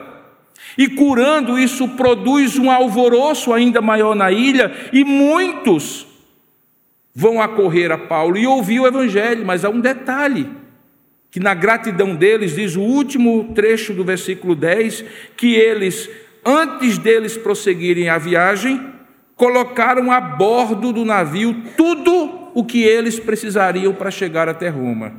[0.76, 6.06] E curando, isso produz um alvoroço ainda maior na ilha, e muitos
[7.14, 10.48] vão acorrer a Paulo e ouvir o evangelho, mas há um detalhe
[11.30, 15.04] que na gratidão deles diz o último trecho do versículo 10,
[15.36, 16.08] que eles
[16.44, 18.80] antes deles prosseguirem a viagem,
[19.34, 25.12] colocaram a bordo do navio tudo o que eles precisariam para chegar até Roma.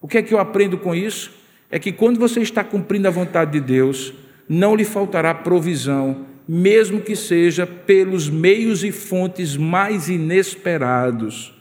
[0.00, 1.39] O que é que eu aprendo com isso?
[1.70, 4.12] É que quando você está cumprindo a vontade de Deus,
[4.48, 11.54] não lhe faltará provisão, mesmo que seja pelos meios e fontes mais inesperados.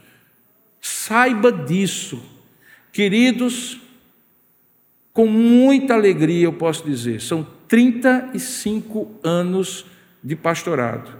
[0.82, 2.20] Saiba disso.
[2.92, 3.80] Queridos,
[5.14, 9.86] com muita alegria eu posso dizer, são 35 anos
[10.24, 11.12] de pastorado.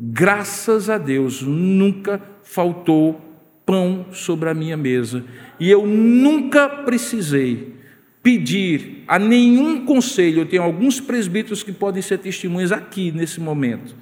[0.00, 3.20] Graças a Deus, nunca faltou
[3.66, 5.24] pão sobre a minha mesa.
[5.60, 7.74] E eu nunca precisei
[8.24, 13.94] pedir a nenhum conselho, eu tenho alguns presbíteros que podem ser testemunhas aqui nesse momento,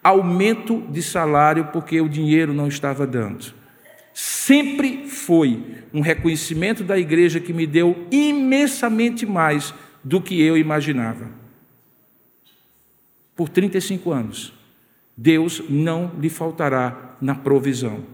[0.00, 3.52] aumento de salário porque o dinheiro não estava dando.
[4.14, 5.60] Sempre foi
[5.92, 11.28] um reconhecimento da igreja que me deu imensamente mais do que eu imaginava.
[13.34, 14.52] Por 35 anos,
[15.16, 18.04] Deus não lhe faltará na provisão,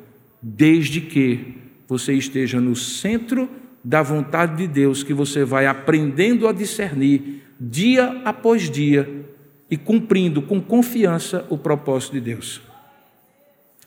[0.40, 6.52] desde que você esteja no centro da vontade de Deus que você vai aprendendo a
[6.52, 9.26] discernir dia após dia
[9.70, 12.60] e cumprindo com confiança o propósito de Deus.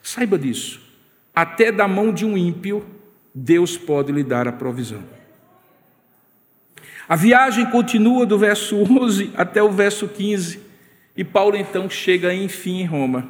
[0.01, 0.81] Saiba disso.
[1.35, 2.85] Até da mão de um ímpio,
[3.33, 5.03] Deus pode lhe dar a provisão.
[7.07, 10.59] A viagem continua do verso 11 até o verso 15,
[11.17, 13.27] e Paulo então chega enfim em Roma.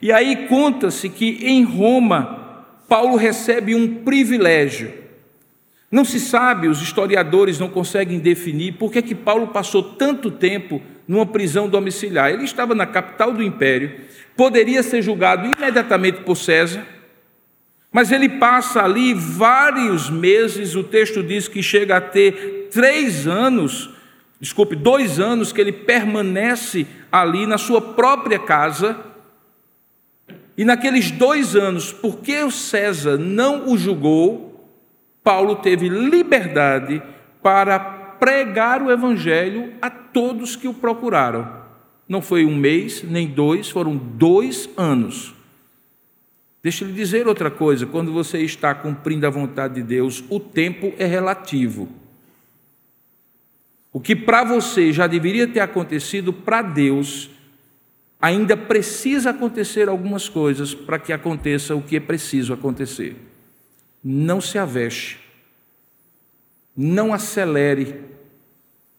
[0.00, 4.92] E aí conta-se que em Roma, Paulo recebe um privilégio.
[5.90, 10.80] Não se sabe, os historiadores não conseguem definir por que, que Paulo passou tanto tempo
[11.06, 12.30] numa prisão domiciliar.
[12.30, 13.92] Ele estava na capital do império,
[14.36, 16.86] poderia ser julgado imediatamente por César,
[17.90, 23.90] mas ele passa ali vários meses, o texto diz que chega a ter três anos,
[24.40, 28.96] desculpe, dois anos que ele permanece ali na sua própria casa.
[30.56, 34.49] E naqueles dois anos, porque o César não o julgou,
[35.22, 37.02] Paulo teve liberdade
[37.42, 41.60] para pregar o evangelho a todos que o procuraram.
[42.08, 45.34] Não foi um mês, nem dois, foram dois anos.
[46.62, 50.38] Deixa eu lhe dizer outra coisa: quando você está cumprindo a vontade de Deus, o
[50.38, 51.88] tempo é relativo.
[53.92, 57.30] O que para você já deveria ter acontecido, para Deus,
[58.20, 63.16] ainda precisa acontecer algumas coisas para que aconteça o que é preciso acontecer.
[64.02, 65.16] Não se avexe,
[66.76, 68.02] não acelere,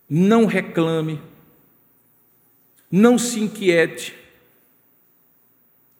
[0.10, 1.20] não reclame,
[2.92, 4.16] não se inquiete.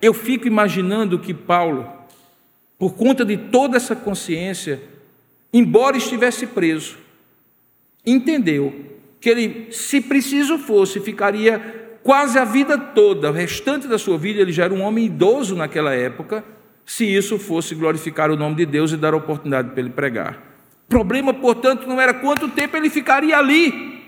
[0.02, 1.90] Eu fico imaginando que Paulo,
[2.78, 4.82] por conta de toda essa consciência,
[5.54, 6.98] embora estivesse preso,
[8.06, 14.18] entendeu que ele, se preciso fosse, ficaria quase a vida toda, o restante da sua
[14.18, 16.44] vida, ele já era um homem idoso naquela época,
[16.92, 20.34] se isso fosse glorificar o nome de Deus e dar oportunidade para ele pregar.
[20.88, 24.04] O problema, portanto, não era quanto tempo ele ficaria ali,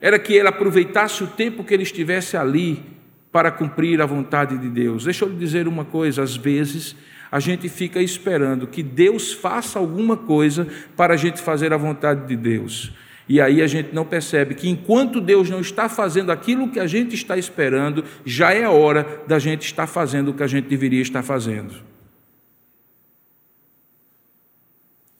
[0.00, 2.82] era que ele aproveitasse o tempo que ele estivesse ali
[3.30, 5.04] para cumprir a vontade de Deus.
[5.04, 6.96] Deixa eu lhe dizer uma coisa: às vezes
[7.30, 10.66] a gente fica esperando que Deus faça alguma coisa
[10.96, 12.90] para a gente fazer a vontade de Deus.
[13.28, 16.86] E aí a gente não percebe que enquanto Deus não está fazendo aquilo que a
[16.86, 21.00] gente está esperando, já é hora da gente estar fazendo o que a gente deveria
[21.00, 21.74] estar fazendo.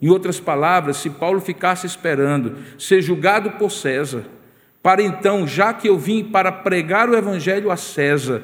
[0.01, 4.25] Em outras palavras, se Paulo ficasse esperando ser julgado por César,
[4.83, 8.43] para então, já que eu vim para pregar o evangelho a César,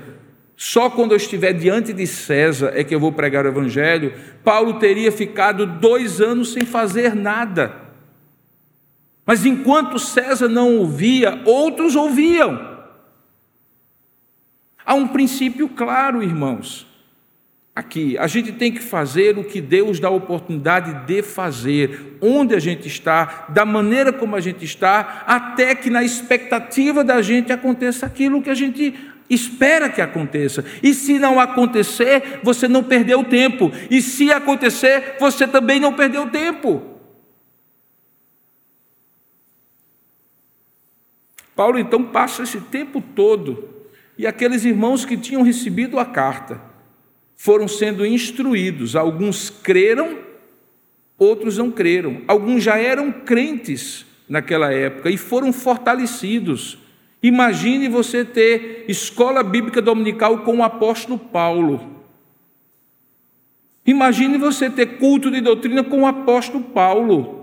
[0.56, 4.78] só quando eu estiver diante de César é que eu vou pregar o evangelho, Paulo
[4.78, 7.89] teria ficado dois anos sem fazer nada.
[9.30, 12.80] Mas enquanto César não ouvia, outros ouviam.
[14.84, 16.84] Há um princípio claro, irmãos.
[17.72, 22.58] Aqui, a gente tem que fazer o que Deus dá oportunidade de fazer, onde a
[22.58, 28.06] gente está, da maneira como a gente está, até que na expectativa da gente aconteça
[28.06, 28.92] aquilo que a gente
[29.30, 30.64] espera que aconteça.
[30.82, 33.70] E se não acontecer, você não perdeu tempo.
[33.88, 36.89] E se acontecer, você também não perdeu tempo.
[41.60, 43.68] Paulo então passa esse tempo todo,
[44.16, 46.58] e aqueles irmãos que tinham recebido a carta
[47.36, 48.96] foram sendo instruídos.
[48.96, 50.20] Alguns creram,
[51.18, 52.22] outros não creram.
[52.26, 56.78] Alguns já eram crentes naquela época e foram fortalecidos.
[57.22, 62.02] Imagine você ter escola bíblica dominical com o apóstolo Paulo.
[63.84, 67.39] Imagine você ter culto de doutrina com o apóstolo Paulo.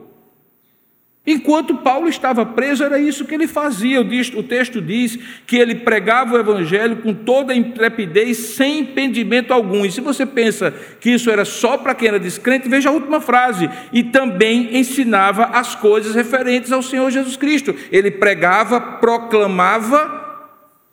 [1.30, 3.99] Enquanto Paulo estava preso, era isso que ele fazia.
[3.99, 9.86] O texto diz que ele pregava o evangelho com toda a intrepidez, sem impedimento algum.
[9.86, 13.19] E se você pensa que isso era só para quem era descrente, veja a última
[13.19, 13.69] frase.
[13.91, 17.75] E também ensinava as coisas referentes ao Senhor Jesus Cristo.
[17.91, 20.23] Ele pregava, proclamava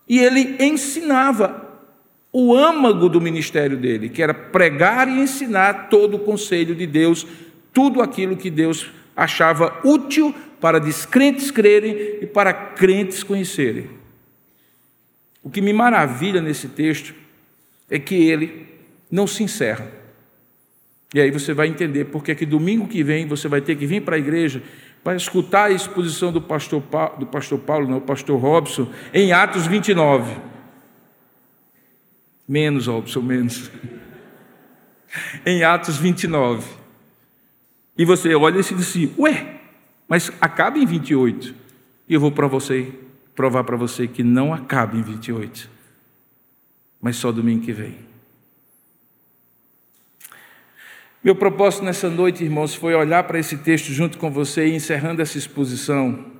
[0.09, 1.62] e ele ensinava
[2.32, 7.24] o âmago do ministério dele, que era pregar e ensinar todo o conselho de Deus,
[7.72, 13.91] tudo aquilo que Deus achava útil para descrentes crerem e para crentes conhecerem.
[15.43, 17.15] O que me maravilha nesse texto
[17.91, 18.67] é que ele
[19.11, 19.87] não se encerra.
[21.12, 24.03] E aí você vai entender porque que domingo que vem você vai ter que vir
[24.03, 24.62] para a igreja
[25.05, 29.33] para escutar a exposição do pastor Paulo, do pastor Paulo, não, o pastor Robson, em
[29.33, 30.35] Atos 29.
[32.49, 33.71] Menos, Robson, menos.
[35.45, 36.67] em Atos 29.
[37.97, 39.61] E você olha e se diz assim: ué,
[40.09, 41.55] mas acaba em 28.
[42.09, 42.92] E eu vou para você
[43.34, 45.68] provar para você que não acaba em 28,
[47.01, 47.97] mas só domingo que vem.
[51.22, 55.22] Meu propósito nessa noite, irmãos, foi olhar para esse texto junto com você e encerrando
[55.22, 56.32] essa exposição,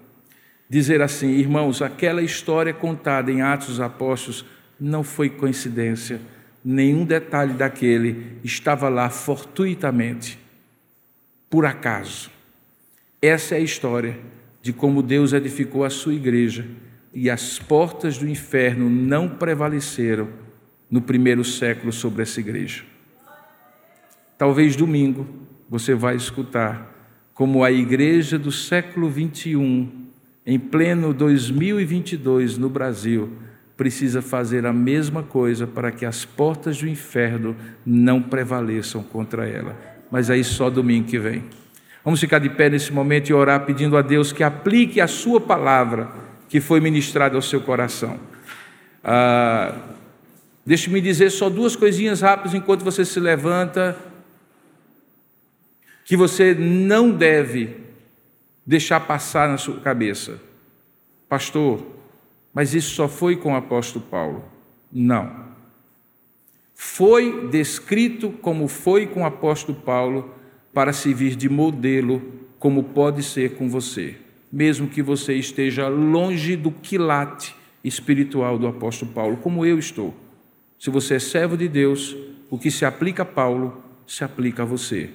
[0.69, 4.45] dizer assim: irmãos, aquela história contada em Atos dos Apóstolos
[4.79, 6.21] não foi coincidência,
[6.65, 10.44] nenhum detalhe daquele estava lá fortuitamente
[11.55, 12.33] por acaso.
[13.23, 14.19] Essa é a história
[14.61, 16.67] de como Deus edificou a sua igreja
[17.13, 20.31] e as portas do inferno não prevaleceram
[20.91, 22.83] no primeiro século sobre essa igreja.
[24.37, 25.29] Talvez domingo
[25.71, 26.93] você vai escutar
[27.33, 30.09] como a igreja do século 21,
[30.45, 33.31] em pleno 2022 no Brasil,
[33.77, 37.55] precisa fazer a mesma coisa para que as portas do inferno
[37.87, 41.43] não prevaleçam contra ela mas aí só domingo que vem.
[42.05, 45.41] Vamos ficar de pé nesse momento e orar pedindo a Deus que aplique a Sua
[45.41, 46.09] palavra
[46.49, 48.17] que foi ministrada ao seu coração.
[49.03, 49.75] Ah,
[50.65, 53.97] Deixe-me dizer só duas coisinhas rápidas enquanto você se levanta,
[56.05, 57.77] que você não deve
[58.65, 60.41] deixar passar na sua cabeça.
[61.29, 61.85] Pastor,
[62.53, 64.45] mas isso só foi com o apóstolo Paulo.
[64.93, 65.44] Não
[66.75, 70.35] foi descrito como foi com o apóstolo Paulo
[70.73, 72.23] para servir de modelo,
[72.59, 74.17] como pode ser com você,
[74.53, 80.15] mesmo que você esteja longe do quilate espiritual do apóstolo Paulo, como eu estou.
[80.79, 82.17] Se você é servo de Deus,
[82.51, 85.11] o que se aplica a Paulo se aplica a você.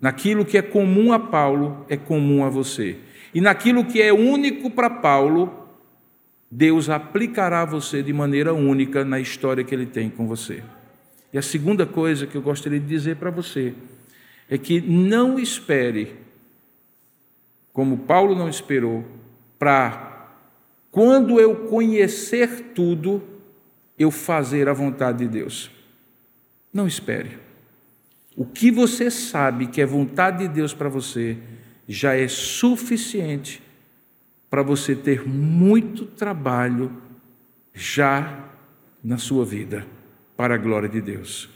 [0.00, 2.96] Naquilo que é comum a Paulo, é comum a você.
[3.34, 5.63] E naquilo que é único para Paulo,
[6.56, 10.62] Deus aplicará você de maneira única na história que ele tem com você.
[11.32, 13.74] E a segunda coisa que eu gostaria de dizer para você
[14.48, 16.14] é que não espere,
[17.72, 19.04] como Paulo não esperou,
[19.58, 20.30] para
[20.92, 23.20] quando eu conhecer tudo,
[23.98, 25.72] eu fazer a vontade de Deus.
[26.72, 27.36] Não espere.
[28.36, 31.36] O que você sabe que é vontade de Deus para você
[31.88, 33.60] já é suficiente
[34.54, 36.88] para você ter muito trabalho
[37.74, 38.52] já
[39.02, 39.84] na sua vida
[40.36, 41.50] para a glória de Deus.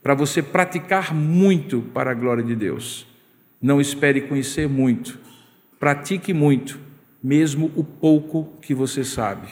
[0.00, 3.08] Para você praticar muito para a glória de Deus.
[3.60, 5.18] Não espere conhecer muito.
[5.80, 6.78] Pratique muito,
[7.20, 9.48] mesmo o pouco que você sabe.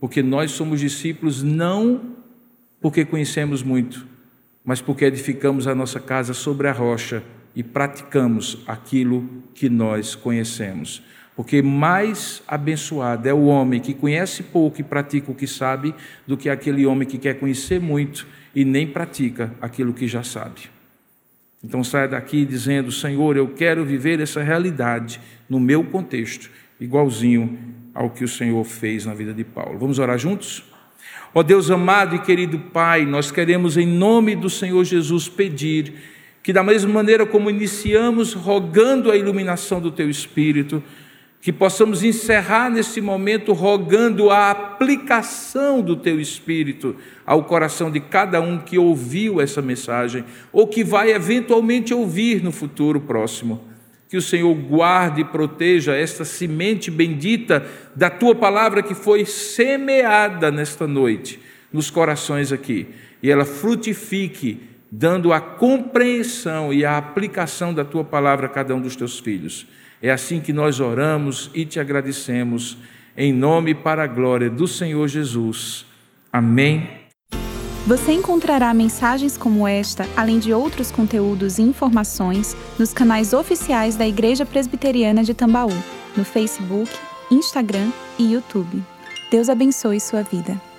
[0.00, 2.16] Porque nós somos discípulos não
[2.80, 4.04] porque conhecemos muito,
[4.64, 7.22] mas porque edificamos a nossa casa sobre a rocha
[7.54, 11.04] e praticamos aquilo que nós conhecemos.
[11.34, 15.94] Porque mais abençoado é o homem que conhece pouco e pratica o que sabe,
[16.26, 20.70] do que aquele homem que quer conhecer muito e nem pratica aquilo que já sabe.
[21.64, 27.58] Então saia daqui dizendo: Senhor, eu quero viver essa realidade no meu contexto, igualzinho
[27.94, 29.78] ao que o Senhor fez na vida de Paulo.
[29.78, 30.64] Vamos orar juntos?
[31.34, 35.94] Ó oh Deus amado e querido Pai, nós queremos, em nome do Senhor Jesus, pedir
[36.42, 40.82] que, da mesma maneira como iniciamos rogando a iluminação do Teu Espírito,
[41.42, 46.94] que possamos encerrar nesse momento rogando a aplicação do teu espírito
[47.26, 52.52] ao coração de cada um que ouviu essa mensagem ou que vai eventualmente ouvir no
[52.52, 53.60] futuro próximo.
[54.08, 57.66] Que o Senhor guarde e proteja esta semente bendita
[57.96, 61.40] da tua palavra que foi semeada nesta noite
[61.72, 62.86] nos corações aqui
[63.20, 68.80] e ela frutifique, dando a compreensão e a aplicação da tua palavra a cada um
[68.80, 69.66] dos teus filhos.
[70.02, 72.76] É assim que nós oramos e te agradecemos,
[73.16, 75.86] em nome e para a glória do Senhor Jesus.
[76.32, 76.88] Amém.
[77.86, 84.06] Você encontrará mensagens como esta, além de outros conteúdos e informações, nos canais oficiais da
[84.06, 85.72] Igreja Presbiteriana de Tambaú,
[86.16, 86.90] no Facebook,
[87.30, 88.82] Instagram e YouTube.
[89.30, 90.71] Deus abençoe sua vida.